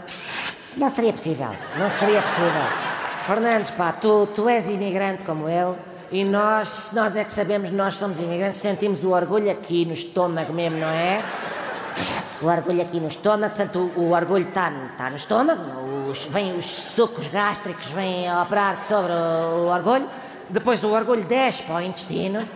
não 0.76 0.90
seria 0.90 1.12
possível, 1.12 1.56
não 1.78 1.88
seria 1.88 2.20
possível. 2.20 2.66
Fernandes, 3.26 3.70
pá, 3.70 3.92
tu, 3.92 4.26
tu 4.26 4.46
és 4.46 4.68
imigrante 4.68 5.24
como 5.24 5.48
ele 5.48 5.74
e 6.10 6.24
nós, 6.24 6.90
nós 6.92 7.16
é 7.16 7.24
que 7.24 7.32
sabemos, 7.32 7.70
nós 7.70 7.94
somos 7.94 8.18
imigrantes, 8.18 8.60
sentimos 8.60 9.04
o 9.04 9.10
orgulho 9.10 9.50
aqui 9.50 9.84
no 9.84 9.92
estômago 9.92 10.52
mesmo, 10.52 10.78
não 10.78 10.88
é? 10.88 11.22
O 12.40 12.46
orgulho 12.46 12.80
aqui 12.80 12.98
no 12.98 13.08
estômago, 13.08 13.54
portanto, 13.54 13.90
o, 13.96 14.00
o 14.00 14.12
orgulho 14.12 14.48
está 14.48 14.72
tá 14.96 15.10
no 15.10 15.16
estômago, 15.16 15.62
os, 16.08 16.24
vem 16.26 16.56
os 16.56 16.64
sucos 16.64 17.28
gástricos 17.28 17.88
vêm 17.88 18.26
a 18.26 18.42
operar 18.42 18.76
sobre 18.88 19.12
o, 19.12 19.66
o 19.66 19.66
orgulho, 19.66 20.08
depois 20.48 20.82
o 20.82 20.88
orgulho 20.88 21.24
desce 21.24 21.62
para 21.62 21.76
o 21.76 21.80
intestino, 21.82 22.48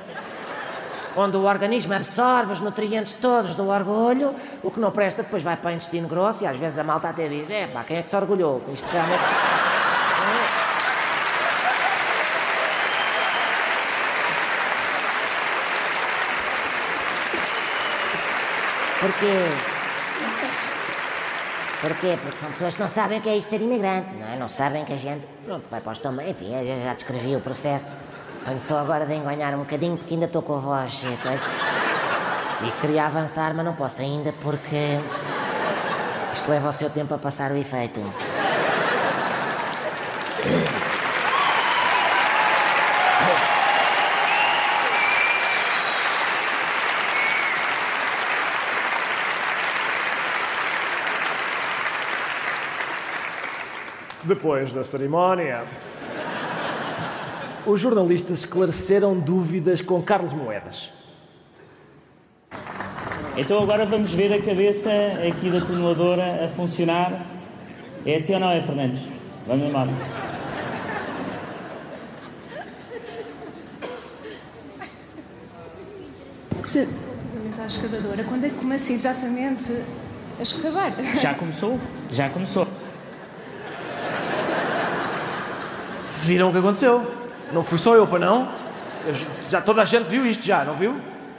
onde 1.14 1.36
o 1.36 1.44
organismo 1.44 1.92
absorve 1.92 2.52
os 2.54 2.60
nutrientes 2.60 3.12
todos 3.12 3.54
do 3.54 3.68
orgulho, 3.68 4.34
o 4.62 4.70
que 4.70 4.80
não 4.80 4.90
presta 4.90 5.22
depois 5.22 5.42
vai 5.42 5.56
para 5.56 5.72
o 5.72 5.74
intestino 5.74 6.08
grosso 6.08 6.44
e 6.44 6.46
às 6.46 6.56
vezes 6.56 6.78
a 6.78 6.84
malta 6.84 7.10
até 7.10 7.28
diz, 7.28 7.50
é 7.50 7.66
pá, 7.66 7.84
quem 7.84 7.98
é 7.98 8.02
que 8.02 8.08
se 8.08 8.16
orgulhou? 8.16 8.62
Isto 8.72 8.90
realmente... 8.90 9.22
Porquê? 19.02 19.36
Porquê? 21.80 22.16
Porque 22.22 22.36
são 22.36 22.48
pessoas 22.50 22.74
que 22.76 22.80
não 22.80 22.88
sabem 22.88 23.18
o 23.18 23.20
que 23.20 23.28
é 23.28 23.36
isto 23.36 23.50
ser 23.50 23.60
imigrante, 23.60 24.14
não 24.14 24.32
é? 24.32 24.36
Não 24.38 24.46
sabem 24.46 24.84
que 24.84 24.92
a 24.92 24.96
gente, 24.96 25.26
pronto, 25.44 25.68
vai 25.68 25.80
para 25.80 25.90
o 25.90 25.92
estômago. 25.92 26.28
Enfim, 26.30 26.54
eu 26.54 26.84
já 26.84 26.94
descrevi 26.94 27.34
o 27.34 27.40
processo. 27.40 27.86
Só 28.60 28.78
agora 28.78 29.04
de 29.04 29.14
enganhar 29.14 29.54
um 29.54 29.58
bocadinho, 29.58 29.96
porque 29.96 30.14
ainda 30.14 30.26
estou 30.26 30.42
com 30.42 30.54
a 30.54 30.58
voz 30.58 31.02
e 31.02 31.16
coisa. 31.16 31.42
E 32.64 32.70
queria 32.80 33.06
avançar, 33.06 33.52
mas 33.54 33.64
não 33.64 33.72
posso 33.72 34.00
ainda, 34.00 34.32
porque 34.40 35.00
isto 36.32 36.48
leva 36.48 36.68
o 36.68 36.72
seu 36.72 36.88
tempo 36.88 37.12
a 37.12 37.18
passar 37.18 37.50
o 37.50 37.56
efeito. 37.56 38.00
Depois 54.32 54.72
da 54.72 54.82
cerimónia, 54.82 55.62
os 57.66 57.78
jornalistas 57.78 58.38
esclareceram 58.38 59.18
dúvidas 59.18 59.82
com 59.82 60.02
Carlos 60.02 60.32
Moedas. 60.32 60.90
Então 63.36 63.62
agora 63.62 63.84
vamos 63.84 64.14
ver 64.14 64.32
a 64.32 64.40
cabeça 64.40 64.90
aqui 65.28 65.50
da 65.50 65.60
tuneladora 65.60 66.46
a 66.46 66.48
funcionar. 66.48 67.26
É 68.06 68.14
assim 68.14 68.32
ou 68.32 68.40
não 68.40 68.50
é, 68.50 68.58
Fernandes? 68.62 69.02
Vamos 69.46 69.68
embora. 69.68 69.90
Se 76.58 76.78
relativamente 76.78 77.60
à 77.60 77.66
escavadora, 77.66 78.24
quando 78.24 78.44
é 78.44 78.48
que 78.48 78.54
começa 78.54 78.94
exatamente 78.94 79.76
a 80.38 80.42
escavar? 80.42 80.90
Já 81.20 81.34
começou? 81.34 81.78
Já 82.10 82.30
começou. 82.30 82.66
Viram 86.22 86.50
o 86.50 86.52
que 86.52 86.58
aconteceu? 86.58 87.04
Não 87.52 87.64
fui 87.64 87.78
só 87.78 87.96
eu, 87.96 88.06
para 88.06 88.20
não? 88.20 88.48
Eu 89.04 89.12
já 89.50 89.60
toda 89.60 89.82
a 89.82 89.84
gente 89.84 90.06
viu 90.06 90.24
isto 90.24 90.44
já, 90.46 90.64
não 90.64 90.74
viu? 90.74 90.94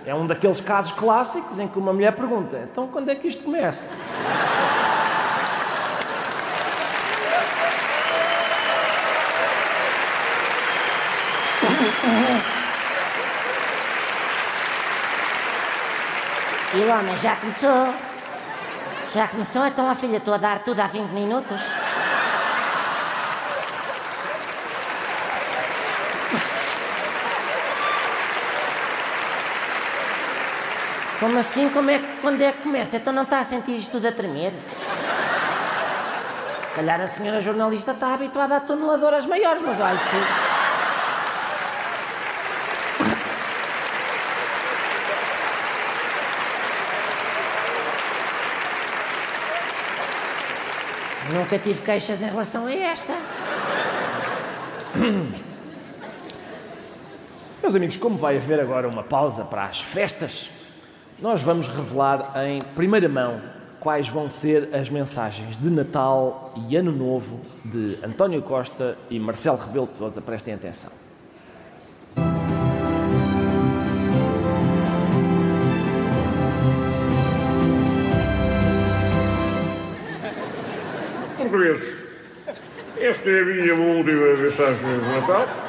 É 0.05 0.13
um 0.13 0.27
daqueles 0.27 0.59
casos 0.59 0.91
clássicos 0.91 1.57
em 1.57 1.69
que 1.69 1.79
uma 1.79 1.93
mulher 1.93 2.11
pergunta: 2.13 2.59
então 2.69 2.85
quando 2.87 3.07
é 3.07 3.15
que 3.15 3.25
isto 3.25 3.45
começa? 3.45 3.87
E 16.73 16.77
o 16.77 16.91
homem 16.91 17.17
já 17.19 17.37
começou. 17.37 17.93
Já 19.13 19.27
começou, 19.29 19.65
então 19.65 19.89
a 19.89 19.95
filha, 19.95 20.17
estou 20.17 20.33
a 20.33 20.37
dar 20.37 20.59
tudo 20.59 20.81
há 20.81 20.87
20 20.87 21.11
minutos. 21.11 21.61
Como 31.23 31.39
assim? 31.39 31.69
Como 31.69 31.89
é 31.89 31.99
que, 31.99 32.17
quando 32.19 32.41
é 32.41 32.51
que 32.51 32.63
começa? 32.63 32.97
Então 32.97 33.13
não 33.13 33.23
está 33.23 33.39
a 33.39 33.45
sentir 33.45 33.75
isto 33.75 33.91
tudo 33.91 34.09
a 34.09 34.11
tremer? 34.11 34.51
Se 36.59 36.67
calhar 36.75 36.99
a 36.99 37.07
senhora 37.07 37.39
jornalista 37.39 37.91
está 37.91 38.13
habituada 38.13 38.57
a 38.57 38.59
toneladoras 38.59 39.25
maiores, 39.25 39.61
mas 39.61 39.79
olha 39.79 39.97
que... 39.97 40.17
Nunca 51.33 51.57
tive 51.57 51.81
queixas 51.81 52.21
em 52.21 52.25
relação 52.25 52.65
a 52.65 52.73
esta. 52.73 53.13
Meus 57.61 57.75
amigos, 57.75 57.95
como 57.95 58.17
vai 58.17 58.35
haver 58.35 58.59
agora 58.59 58.89
uma 58.89 59.03
pausa 59.03 59.45
para 59.45 59.63
as 59.63 59.79
festas, 59.79 60.51
nós 61.19 61.41
vamos 61.41 61.67
revelar 61.67 62.33
em 62.45 62.61
primeira 62.75 63.07
mão 63.07 63.41
quais 63.79 64.07
vão 64.07 64.29
ser 64.29 64.73
as 64.73 64.89
mensagens 64.89 65.57
de 65.57 65.69
Natal 65.69 66.53
e 66.69 66.75
Ano 66.75 66.91
Novo 66.91 67.41
de 67.65 67.97
António 68.03 68.41
Costa 68.41 68.97
e 69.09 69.19
Marcelo 69.19 69.57
Rebelo 69.57 69.87
de 69.87 69.93
Sousa. 69.93 70.21
Prestem 70.21 70.53
atenção. 70.53 70.91
Portugueses, 81.37 81.95
esta 82.99 83.29
é 83.29 83.41
a 83.41 83.45
minha 83.45 83.75
última 83.75 84.35
mensagem 84.37 84.99
de 84.99 85.05
Natal. 85.19 85.62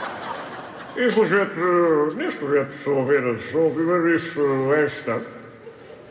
Infelizmente, 0.96 1.58
neste 2.16 2.44
projeto 2.44 2.70
só 2.70 3.02
apenas 3.02 3.52
a 3.52 3.58
última 3.58 3.98
vez 3.98 4.36
esta, 4.80 5.20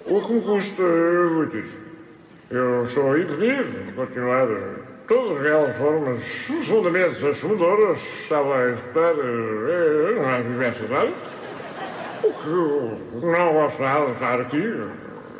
o 0.05 0.21
que 0.21 0.33
me 0.33 0.41
custa 0.41 0.83
muitíssimo. 0.83 1.83
Eu 2.51 2.83
estou 2.83 3.17
impedir 3.17 3.63
de 3.63 3.93
continuar 3.93 4.47
todas 5.07 5.39
aquelas 5.39 5.77
formas 5.77 6.45
profundamente 6.45 7.25
assumidoras 7.25 8.01
que 8.01 8.23
estava 8.23 8.57
a 8.57 8.69
executar 8.71 9.13
eh, 9.19 10.21
nas 10.21 10.45
diversas 10.45 10.91
áreas. 10.91 11.15
O 12.23 12.33
que 12.33 13.25
não 13.25 13.53
gosto 13.53 13.81
nada 13.81 14.05
de 14.07 14.11
estar 14.11 14.41
aqui, 14.41 14.73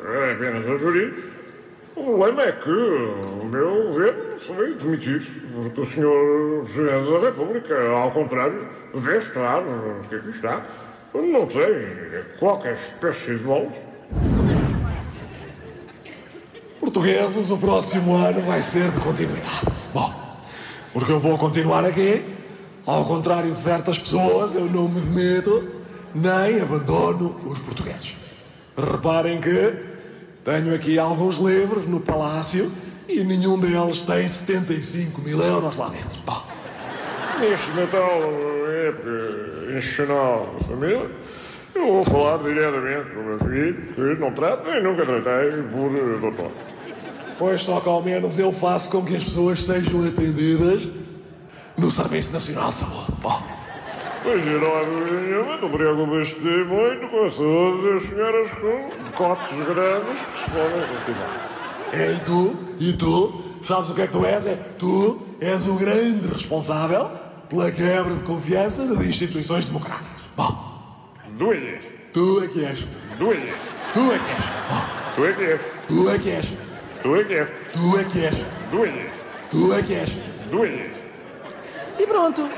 é 0.06 0.32
apenas 0.32 0.66
a 0.66 0.76
jurir. 0.78 1.33
O 1.96 2.02
problema 2.02 2.42
é 2.42 2.52
que 2.52 2.70
o 2.70 3.44
meu 3.44 3.84
governo 3.84 4.40
foi 4.40 4.74
demitido, 4.74 5.26
porque 5.62 5.80
o 5.80 5.84
senhor 5.84 6.64
Presidente 6.64 7.12
da 7.12 7.20
República, 7.20 7.88
ao 7.88 8.10
contrário, 8.10 8.68
deve 8.92 9.18
estar, 9.18 9.62
que 10.08 10.16
aqui 10.16 10.30
está, 10.30 10.66
não 11.14 11.46
tem 11.46 12.24
qualquer 12.40 12.74
espécie 12.74 13.36
de 13.36 13.44
voz. 13.44 13.68
Portugueses, 16.80 17.50
o 17.50 17.58
próximo 17.58 18.16
ano 18.16 18.40
vai 18.40 18.60
ser 18.60 18.90
de 18.90 19.00
continuidade. 19.00 19.66
Bom, 19.92 20.12
porque 20.92 21.12
eu 21.12 21.20
vou 21.20 21.38
continuar 21.38 21.84
aqui, 21.84 22.24
ao 22.84 23.04
contrário 23.04 23.52
de 23.52 23.60
certas 23.60 24.00
pessoas, 24.00 24.56
eu 24.56 24.64
não 24.64 24.88
me 24.88 25.00
demito 25.00 25.62
nem 26.12 26.60
abandono 26.60 27.36
os 27.46 27.60
portugueses. 27.60 28.12
Reparem 28.76 29.40
que 29.40 29.93
tenho 30.44 30.74
aqui 30.74 30.98
alguns 30.98 31.38
livros 31.38 31.88
no 31.88 32.00
palácio 32.00 32.70
e 33.08 33.24
nenhum 33.24 33.58
deles 33.58 34.02
tem 34.02 34.28
75 34.28 35.20
mil 35.22 35.40
euros 35.40 35.76
lá 35.76 35.88
dentro. 35.88 36.20
Bom, 36.24 36.42
Neste 37.40 37.70
Natal, 37.72 38.20
época 38.86 39.76
institucional 39.76 40.54
da 40.60 40.68
família, 40.68 41.10
eu 41.74 41.86
vou 41.86 42.04
falar 42.04 42.38
diretamente 42.38 43.10
com 43.10 43.20
o 43.20 43.24
meu 43.24 43.38
filho, 43.40 43.74
que 43.94 44.20
não 44.20 44.32
trato 44.32 44.62
nem 44.70 44.82
nunca 44.82 45.04
tratei 45.04 45.50
por 45.72 45.96
eh, 45.96 46.18
doutor. 46.20 46.52
pois 47.36 47.62
só 47.64 47.80
que 47.80 47.88
ao 47.88 48.00
menos 48.02 48.38
eu 48.38 48.52
faço 48.52 48.90
com 48.92 49.04
que 49.04 49.16
as 49.16 49.24
pessoas 49.24 49.64
sejam 49.64 50.06
atendidas 50.06 50.88
no 51.76 51.90
Serviço 51.90 52.32
Nacional 52.32 52.70
de 52.70 52.78
Saúde. 52.78 53.12
Bom, 53.20 53.42
Pois 54.24 54.44
eu 54.46 54.58
não 54.58 55.20
nenhuma, 55.20 55.56
não 55.58 55.70
preocupas-te 55.70 56.40
muito 56.40 57.08
com 57.08 57.24
a 57.26 57.30
saúde 57.30 57.92
das 57.92 58.02
senhoras 58.04 58.50
com 58.52 58.90
cotes 59.12 59.58
grandes 59.58 60.20
que 60.22 60.44
se 60.44 60.50
podem 60.50 60.86
constipar. 60.88 61.50
é, 61.92 62.12
e 62.12 62.20
tu, 62.20 62.56
e 62.80 62.92
tu, 62.94 63.44
sabes 63.62 63.90
o 63.90 63.94
que 63.94 64.00
é 64.02 64.06
que 64.06 64.12
tu 64.14 64.24
és? 64.24 64.46
É, 64.46 64.54
tu 64.78 65.20
és 65.40 65.66
o 65.66 65.74
grande 65.74 66.26
responsável 66.26 67.10
pela 67.50 67.70
quebra 67.70 68.14
de 68.14 68.24
confiança 68.24 68.82
nas 68.86 69.04
instituições 69.04 69.66
democráticas. 69.66 70.08
Bom, 70.34 70.56
Duas. 71.38 71.84
tu 72.14 72.42
é 72.42 72.48
que 72.48 72.64
és. 72.64 72.84
Duas. 73.18 73.38
Tu 73.92 74.00
é 74.10 74.18
que 74.18 74.30
és. 74.32 74.44
Tu 75.14 75.24
é 75.26 75.32
que 75.34 75.44
és. 75.44 75.60
Tu 75.86 76.08
é 76.08 76.18
que 76.18 76.30
és. 76.30 76.46
Tu 77.02 77.18
é 77.18 77.24
que 77.24 77.40
és. 77.40 77.54
Tu 77.74 77.98
é 77.98 78.04
que 78.04 78.18
és. 78.24 78.36
Duas. 78.70 78.90
Tu 79.50 79.72
é 79.74 79.82
que 79.82 79.94
és. 79.94 80.10
Duas. 80.50 80.70
E 81.98 82.06
pronto. 82.06 82.48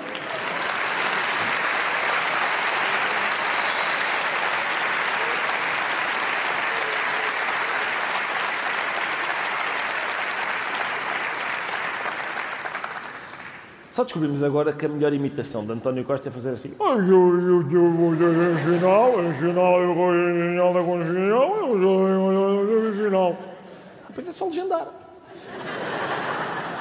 Só 13.96 14.04
descobrimos 14.04 14.42
agora 14.42 14.74
que 14.74 14.84
a 14.84 14.90
melhor 14.90 15.14
imitação 15.14 15.64
de 15.64 15.72
António 15.72 16.04
Costa 16.04 16.28
é 16.28 16.30
fazer 16.30 16.50
assim. 16.50 16.74
Depois 24.06 24.28
é 24.28 24.32
só 24.32 24.44
legendar. 24.44 24.86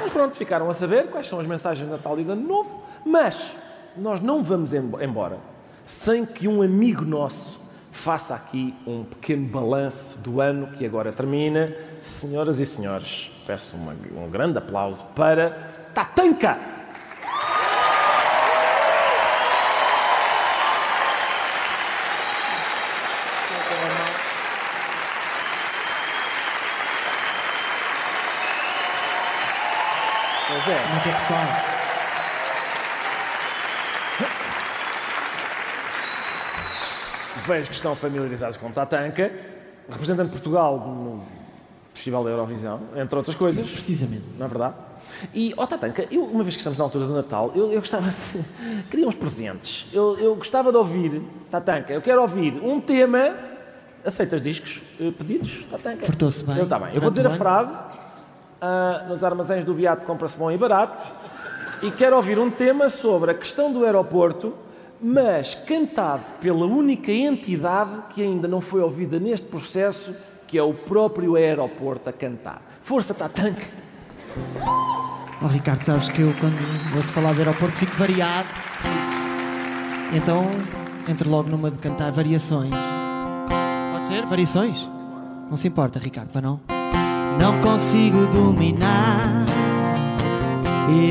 Mas 0.02 0.12
pronto, 0.12 0.36
ficaram 0.36 0.70
a 0.70 0.74
saber 0.74 1.08
quais 1.08 1.26
são 1.30 1.40
as 1.40 1.48
mensagens 1.48 1.86
de 1.88 1.92
Natal 1.94 2.20
e 2.20 2.24
de 2.26 2.32
Ano 2.32 2.46
Novo, 2.46 2.84
mas 3.06 3.54
nós 3.96 4.20
não 4.20 4.44
vamos 4.44 4.74
embo- 4.74 5.02
embora 5.02 5.38
sem 5.86 6.26
que 6.26 6.50
um 6.50 6.62
amigo 6.62 7.06
nosso 7.06 7.58
faça 7.94 8.36
aqui 8.36 8.74
um 8.86 9.06
pequeno 9.06 9.48
balanço 9.48 10.20
do 10.20 10.42
ano 10.42 10.68
que 10.68 10.86
agora 10.86 11.14
termina. 11.14 11.74
Senhoras 12.04 12.60
e 12.60 12.66
senhores, 12.66 13.32
peço 13.48 13.78
uma- 13.78 13.96
um 14.22 14.30
grande 14.30 14.58
aplauso 14.58 15.06
para 15.16 15.52
Tatanka! 15.94 16.75
Pois. 30.96 31.04
Como 31.04 31.04
que 31.04 31.10
é, 31.10 31.14
pessoal? 31.14 31.46
Vejo 37.48 37.68
que 37.68 37.76
estão 37.76 37.96
familiarizados 37.96 38.58
com 38.58 38.72
Tatanka, 38.72 39.32
representante 39.90 40.28
de 40.28 40.32
Portugal 40.32 40.80
no 40.80 41.24
Festival 41.94 42.24
da 42.24 42.30
Eurovisão, 42.32 42.82
entre 42.96 43.16
outras 43.16 43.36
coisas. 43.36 43.70
Precisamente. 43.70 44.24
Não 44.38 44.46
é 44.46 44.50
verdade? 44.50 44.76
E, 45.34 45.54
ó 45.58 45.66
Tatanka, 45.68 46.08
eu, 46.10 46.24
uma 46.24 46.44
vez 46.44 46.56
que 46.56 46.60
estamos 46.60 46.78
na 46.78 46.84
altura 46.84 47.06
do 47.06 47.14
Natal, 47.14 47.52
eu, 47.56 47.72
eu 47.72 47.80
gostava 47.80 48.10
de... 48.10 48.84
Queria 48.90 49.08
uns 49.08 49.16
presentes. 49.16 49.86
Eu, 49.94 50.18
eu 50.18 50.36
gostava 50.36 50.72
de 50.72 50.78
ouvir, 50.78 51.22
Tatanka, 51.52 51.94
eu 51.94 52.02
quero 52.02 52.22
ouvir 52.22 52.54
um 52.64 52.80
tema... 52.80 53.36
Aceitas 54.04 54.40
discos 54.40 54.84
eh, 55.00 55.10
pedidos, 55.10 55.66
Tatanka? 55.68 56.06
Portou-se 56.06 56.46
bem 56.46 56.58
Eu, 56.58 56.66
está 56.66 56.78
bem. 56.78 56.94
Eu 56.94 57.02
vou 57.02 57.10
dizer 57.10 57.26
o 57.26 57.28
a 57.28 57.32
ano. 57.32 57.38
frase. 57.40 58.05
Ah, 58.66 59.06
nos 59.08 59.24
armazéns 59.24 59.64
do 59.64 59.76
Beato 59.76 60.08
compra-se 60.08 60.36
bom 60.36 60.50
e 60.50 60.58
barato. 60.58 61.08
E 61.84 61.92
quero 61.92 62.16
ouvir 62.16 62.40
um 62.40 62.50
tema 62.50 62.90
sobre 62.90 63.30
a 63.30 63.34
questão 63.36 63.72
do 63.72 63.86
aeroporto, 63.86 64.56
mas 65.00 65.54
cantado 65.54 66.24
pela 66.42 66.66
única 66.66 67.12
entidade 67.12 67.92
que 68.10 68.24
ainda 68.24 68.48
não 68.48 68.62
foi 68.62 68.82
ouvida 68.82 69.20
neste 69.20 69.46
processo, 69.46 70.16
que 70.48 70.58
é 70.58 70.64
o 70.64 70.74
próprio 70.74 71.36
aeroporto 71.36 72.10
a 72.10 72.14
cantar. 72.14 72.60
Força, 72.82 73.14
Tatanka! 73.14 73.68
Oh, 75.44 75.48
Ricardo, 75.48 75.84
sabes 75.84 76.10
que 76.10 76.22
eu 76.22 76.34
quando 76.40 76.58
ouço 76.96 77.14
falar 77.14 77.34
do 77.34 77.42
aeroporto 77.42 77.76
fico 77.76 77.96
variado. 77.96 78.50
Então, 80.12 80.44
entro 81.08 81.30
logo 81.30 81.50
numa 81.50 81.70
de 81.70 81.78
cantar 81.78 82.12
variações. 82.12 82.72
Pode 83.92 84.08
ser? 84.08 84.26
Variações? 84.26 84.90
Não 85.52 85.58
se 85.58 85.68
importa, 85.68 86.00
Ricardo, 86.00 86.32
para 86.32 86.42
não? 86.42 86.75
Não 87.40 87.62
consigo 87.62 88.26
dominar 88.28 89.46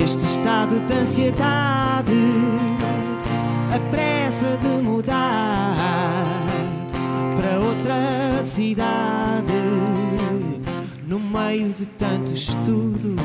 este 0.03 0.25
estado 0.25 0.79
de 0.87 0.95
ansiedade, 0.95 2.13
a 3.75 3.79
pressa 3.91 4.57
de 4.63 4.83
mudar 4.83 6.25
para 7.37 7.59
outra 7.61 8.43
cidade. 8.45 9.53
No 11.07 11.19
meio 11.19 11.73
de 11.73 11.87
tanto 11.87 12.33
estudo, 12.33 13.17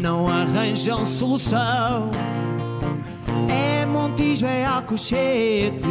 não 0.00 0.28
arranjam 0.28 1.06
solução. 1.06 2.10
É 3.48 3.86
Montijo, 3.86 4.46
é 4.46 4.64
Alcochete 4.64 5.86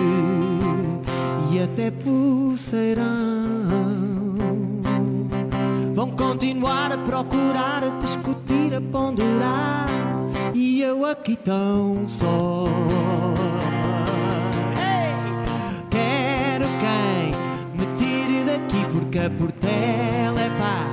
e 1.52 1.60
até 1.64 1.90
pulseirão. 1.92 3.65
Continuar 6.18 6.94
a 6.94 6.98
procurar, 6.98 7.84
a 7.84 7.90
discutir, 8.00 8.74
a 8.74 8.80
ponderar, 8.80 9.88
e 10.54 10.82
eu 10.82 11.06
aqui 11.06 11.36
tão 11.36 12.08
só. 12.08 12.66
Quero 15.90 16.66
quem 16.80 17.32
me 17.78 17.96
tire 17.98 18.46
daqui 18.46 18.86
porque 18.94 19.20
a 19.20 19.30
portela 19.30 20.42
é 20.42 20.50
pá. 20.58 20.88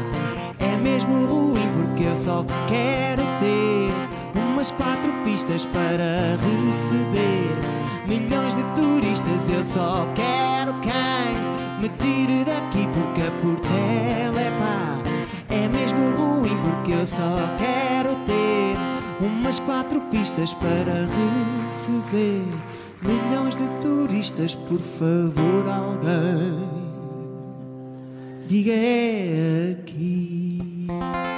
É 0.59 0.77
mesmo 0.77 1.25
ruim 1.27 1.69
porque 1.77 2.03
eu 2.03 2.17
só 2.17 2.45
quero 2.69 3.23
ter 3.39 3.93
umas 4.35 4.73
quatro 4.73 5.13
pistas 5.25 5.65
para 5.67 6.37
receber 6.37 7.59
milhões 8.09 8.57
de 8.57 8.63
turistas. 8.75 9.51
Eu 9.51 9.63
só 9.63 10.05
quero 10.17 10.75
quem 10.81 11.81
me 11.81 11.89
tire 11.99 12.45
daqui 12.45 12.89
porque 12.93 13.23
a 13.23 13.31
portela 13.41 14.41
é 14.41 14.51
pá. 14.59 15.02
É 15.53 15.69
mesmo 15.69 16.11
ruim 16.17 16.57
porque 16.63 16.93
eu 16.93 17.07
só 17.07 17.37
quero 17.59 18.17
ter 18.25 18.75
umas 19.21 19.61
quatro 19.61 20.01
pistas 20.11 20.55
para 20.55 21.07
receber 21.07 22.43
milhões 23.03 23.55
de 23.55 23.69
turistas. 23.83 24.55
Por 24.55 24.81
favor, 24.81 25.69
alguém 25.69 26.59
diga 28.49 28.73
é 28.73 29.77
aqui. 29.79 30.59
Mais? 30.89 31.33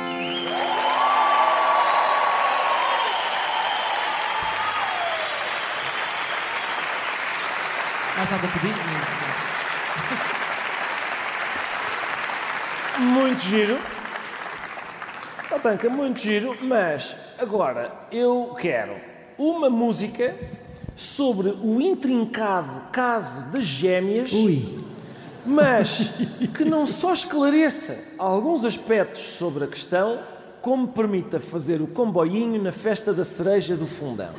Muito 13.00 13.42
giro. 13.42 13.93
Tatanka, 15.54 15.88
muito 15.88 16.18
giro, 16.18 16.56
mas 16.62 17.14
agora 17.38 17.92
eu 18.10 18.56
quero 18.60 18.96
uma 19.38 19.70
música 19.70 20.34
sobre 20.96 21.50
o 21.50 21.80
intrincado 21.80 22.90
caso 22.90 23.40
das 23.52 23.64
gêmeas, 23.64 24.32
mas 25.46 26.12
que 26.52 26.64
não 26.64 26.88
só 26.88 27.12
esclareça 27.12 27.96
alguns 28.18 28.64
aspectos 28.64 29.22
sobre 29.22 29.62
a 29.62 29.68
questão, 29.68 30.18
como 30.60 30.88
permita 30.88 31.38
fazer 31.38 31.80
o 31.80 31.86
comboinho 31.86 32.60
na 32.60 32.72
festa 32.72 33.12
da 33.12 33.24
cereja 33.24 33.76
do 33.76 33.86
fundão. 33.86 34.34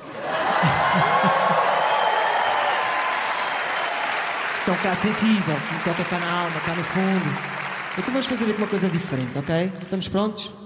Estão 4.59 4.76
cá 4.84 4.93
sensível, 4.95 5.55
me 5.72 5.80
toca 5.86 6.03
cá 6.03 6.20
na 6.20 6.41
alma, 6.41 6.59
cá 6.59 6.76
no 6.76 6.84
fundo. 6.84 7.55
Então 7.97 8.11
vamos 8.11 8.28
fazer 8.28 8.43
aqui 8.43 8.57
uma 8.57 8.68
coisa 8.68 8.89
diferente, 8.89 9.38
ok? 9.38 9.72
Estamos 9.82 10.09
prontos? 10.09 10.64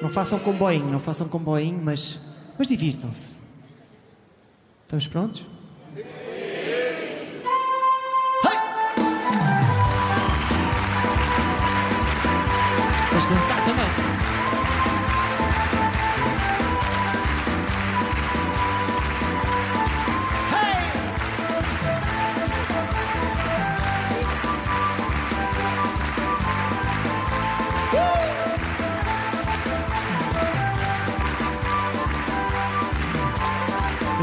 Não 0.00 0.08
façam 0.08 0.38
comboinho, 0.38 0.86
não 0.86 1.00
façam 1.00 1.28
comboinho, 1.28 1.80
mas, 1.82 2.20
mas 2.56 2.68
divirtam-se. 2.68 3.36
Estamos 4.84 5.08
prontos? 5.08 5.42
Vais 5.94 6.27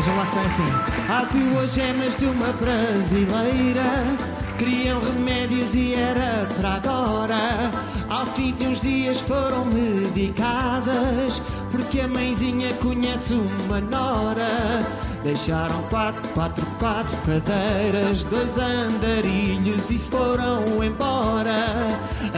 Vejam 0.05 0.17
lá 0.19 0.25
se 0.27 0.37
é 0.37 0.41
assim. 0.41 1.09
Há 1.09 1.25
duas 1.25 1.73
gemas 1.73 2.15
de 2.17 2.25
uma 2.27 2.53
brasileira 2.53 4.05
Queriam 4.55 5.01
remédios 5.01 5.73
e 5.73 5.95
era 5.95 6.45
para 6.55 6.75
agora 6.75 7.71
Ao 8.07 8.27
fim 8.27 8.53
de 8.53 8.67
uns 8.67 8.81
dias 8.81 9.19
foram 9.21 9.65
medicadas 9.65 11.41
Porque 11.71 12.01
a 12.01 12.07
mãezinha 12.07 12.71
conhece 12.75 13.33
uma 13.33 13.81
nora 13.81 14.85
Deixaram 15.25 15.81
quatro, 15.89 16.21
quatro, 16.35 16.63
quatro 16.77 17.17
cadeiras 17.25 18.23
Dois 18.25 18.59
andarilhos 18.59 19.89
e 19.89 19.97
foram 19.97 20.83
embora 20.83 21.97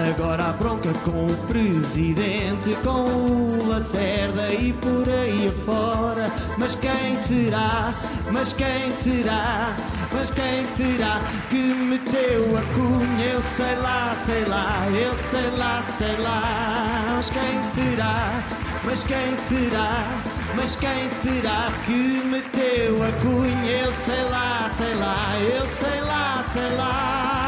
Agora 0.09 0.45
há 0.45 0.53
bronca 0.53 0.93
com 1.03 1.25
o 1.25 1.37
presidente 1.47 2.77
Com 2.85 3.03
o 3.03 3.67
Lacerda 3.67 4.53
e 4.53 4.71
por 4.71 5.03
aí 5.09 5.49
afora 5.49 6.31
Mas 6.57 6.75
quem 6.75 7.17
será? 7.17 7.93
Mas 8.31 8.53
quem 8.53 8.93
será? 8.93 9.75
Mas 10.13 10.29
quem 10.29 10.65
será 10.65 11.19
que 11.49 11.57
meteu 11.57 12.57
a 12.57 12.61
cunha? 12.73 13.25
Eu 13.33 13.41
sei 13.41 13.75
lá, 13.75 14.15
sei 14.25 14.45
lá, 14.45 14.87
eu 14.91 15.13
sei 15.29 15.51
lá, 15.57 15.83
sei 15.97 16.17
lá. 16.17 16.41
Mas 17.17 17.29
quem 17.29 17.63
será? 17.73 18.43
Mas 18.85 19.03
quem 19.03 19.37
será? 19.49 20.36
Mas 20.55 20.75
quem 20.75 21.09
será 21.21 21.67
que 21.85 22.21
meteu 22.25 22.95
a 23.03 23.11
cunha? 23.21 23.71
Eu 23.71 23.91
sei 23.93 24.23
lá, 24.23 24.71
sei 24.77 24.93
lá, 24.95 25.39
eu 25.39 25.67
sei 25.67 26.01
lá, 26.01 26.45
sei 26.51 26.75
lá. 26.77 27.46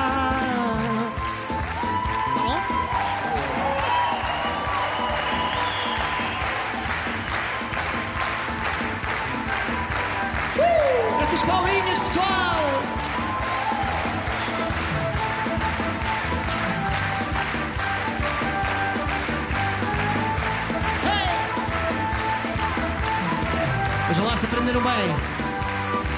Aprenderam 24.46 24.82
bem. 24.82 25.50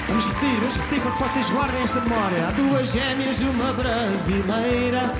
Vamos 0.08 0.26
repetir, 0.26 0.58
vamos 0.60 0.76
repetir 0.76 1.00
para 1.00 1.12
que 1.12 1.22
vocês 1.22 1.50
guardem 1.50 1.82
esta 1.82 2.00
memória. 2.00 2.48
Há 2.48 2.50
duas 2.50 2.92
gêmeas 2.92 3.40
uma 3.40 3.72
brasileira 3.72 5.12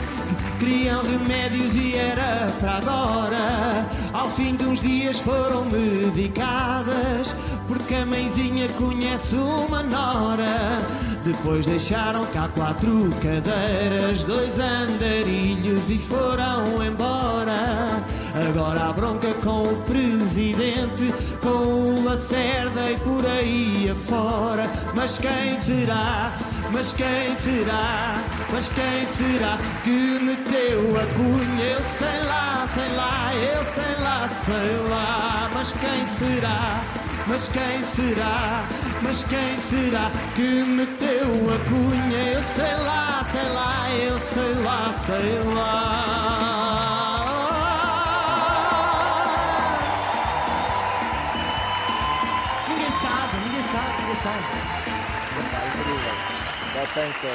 que 0.59 0.65
queriam 0.67 1.03
remédios 1.03 1.75
e 1.75 1.97
era 1.97 2.53
para 2.61 2.77
agora. 2.77 3.87
Ao 4.13 4.29
fim 4.31 4.55
de 4.55 4.65
uns 4.65 4.81
dias 4.81 5.19
foram 5.19 5.65
medicadas 5.65 7.35
porque 7.69 7.95
a 7.95 8.05
mãezinha 8.05 8.69
conhece 8.71 9.35
uma 9.37 9.83
nora. 9.83 10.83
Depois 11.25 11.65
deixaram 11.67 12.27
cá 12.27 12.49
quatro 12.55 13.11
cadeiras, 13.23 14.25
dois 14.25 14.59
andarilhos 14.59 15.89
e 15.89 15.99
foram 15.99 16.85
embora. 16.85 18.03
Agora 18.49 18.89
há 18.89 18.93
bronca 18.93 19.33
com 19.43 19.63
o 19.63 19.77
presidente, 19.83 21.13
com 21.43 22.05
Lacerda 22.05 22.91
e 22.91 22.97
por 22.99 23.27
aí 23.27 23.91
afora. 23.91 24.71
Mas 24.95 25.19
quem 25.19 25.59
será? 25.59 26.33
Mas 26.71 26.93
quem 26.93 27.37
será? 27.37 28.23
Mas 28.51 28.69
quem 28.69 29.07
será 29.07 29.59
que 29.83 29.91
meteu 29.91 30.81
a 30.97 31.07
cunha? 31.15 31.65
Eu 31.65 31.81
sei 31.99 32.25
lá, 32.25 32.67
sei 32.73 32.97
lá, 32.97 33.35
eu 33.35 33.65
sei 33.75 34.05
lá, 34.05 34.29
sei 34.45 34.91
lá. 34.91 35.51
Mas 35.53 35.73
quem 35.73 36.07
será? 36.07 36.83
Mas 37.27 37.49
quem 37.49 37.83
será? 37.83 38.65
Mas 39.03 39.25
quem 39.25 39.59
será 39.59 40.11
que 40.35 40.65
meteu 40.65 41.31
a 41.55 41.59
cunha? 41.69 42.33
Eu 42.33 42.43
sei 42.43 42.75
lá, 42.85 43.25
sei 43.31 43.49
lá, 43.51 43.91
eu 43.91 44.21
sei 44.21 44.63
lá, 44.63 44.95
sei 45.07 45.55
lá. 45.55 46.62
Sabe. 54.23 54.45
Tatanka. 56.75 57.29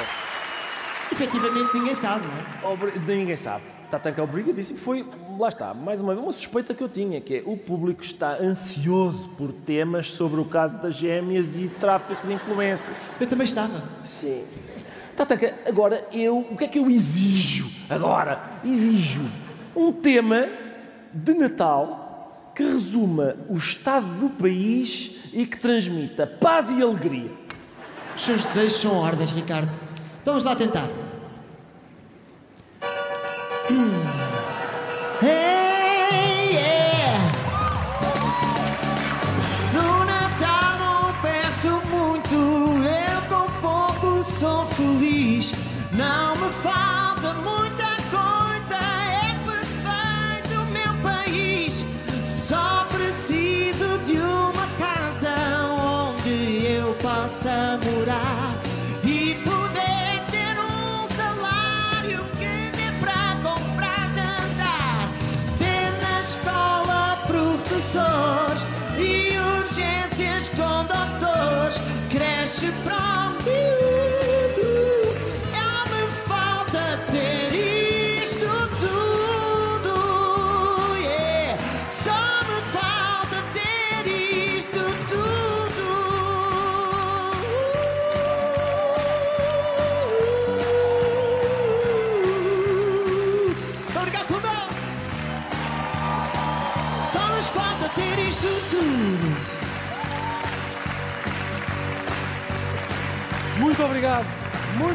Efetivamente 1.12 1.70
ninguém 1.74 1.94
sabe, 1.94 2.24
não 2.26 2.70
é? 2.70 2.72
Obri- 2.72 2.92
Ninguém 3.06 3.36
sabe. 3.36 3.62
Tatanka 3.90 4.22
obrigadíssimo. 4.22 4.78
Foi, 4.78 5.06
lá 5.38 5.48
está, 5.48 5.72
mais 5.72 6.00
uma 6.02 6.12
vez, 6.12 6.22
uma 6.22 6.32
suspeita 6.32 6.74
que 6.74 6.82
eu 6.82 6.88
tinha, 6.88 7.20
que 7.20 7.36
é 7.38 7.42
o 7.46 7.56
público 7.56 8.02
está 8.02 8.32
ansioso 8.34 9.28
por 9.30 9.50
temas 9.52 10.10
sobre 10.10 10.38
o 10.40 10.44
caso 10.44 10.78
das 10.78 10.94
gêmeas 10.94 11.56
e 11.56 11.60
de 11.60 11.68
tráfico 11.68 12.26
de 12.26 12.34
influências. 12.34 12.94
Eu 13.18 13.26
também 13.26 13.44
estava. 13.46 13.82
Sim. 14.04 14.44
Tatanka, 15.16 15.54
agora 15.66 16.06
eu, 16.12 16.38
o 16.38 16.56
que 16.56 16.64
é 16.64 16.68
que 16.68 16.78
eu 16.78 16.90
exijo? 16.90 17.68
Agora, 17.88 18.42
exijo 18.64 19.22
um 19.74 19.90
tema 19.90 20.46
de 21.12 21.32
Natal 21.34 22.07
que 22.58 22.64
resuma 22.64 23.36
o 23.48 23.56
estado 23.56 24.04
do 24.18 24.30
país 24.30 25.12
e 25.32 25.46
que 25.46 25.56
transmita 25.56 26.26
paz 26.26 26.68
e 26.68 26.82
alegria. 26.82 27.30
Os 28.16 28.24
seus 28.24 28.42
desejos 28.42 28.80
são 28.80 28.96
ordens, 28.96 29.30
Ricardo. 29.30 29.72
Então 30.20 30.32
vamos 30.34 30.42
lá 30.42 30.56
tentar. 30.56 30.88
Hum. 33.70 35.24
É. 35.24 35.67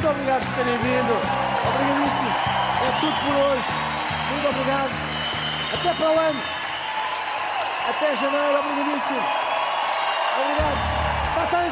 Muito 0.03 0.17
obrigado 0.17 0.43
por 0.43 0.55
terem 0.55 0.77
vindo. 0.79 1.13
Obrigadíssimo. 1.13 2.35
É 2.83 2.99
tudo 2.99 3.15
por 3.21 3.35
hoje. 3.39 3.69
Muito 4.31 4.47
obrigado. 4.49 4.91
Até 5.73 5.93
para 5.93 6.11
o 6.11 6.19
ano. 6.19 6.43
Até 7.87 8.15
janeiro. 8.17 8.59
Obrigadíssimo. 8.59 9.23
Obrigado. 10.41 10.77
Passa 11.35 11.57
a 11.57 11.67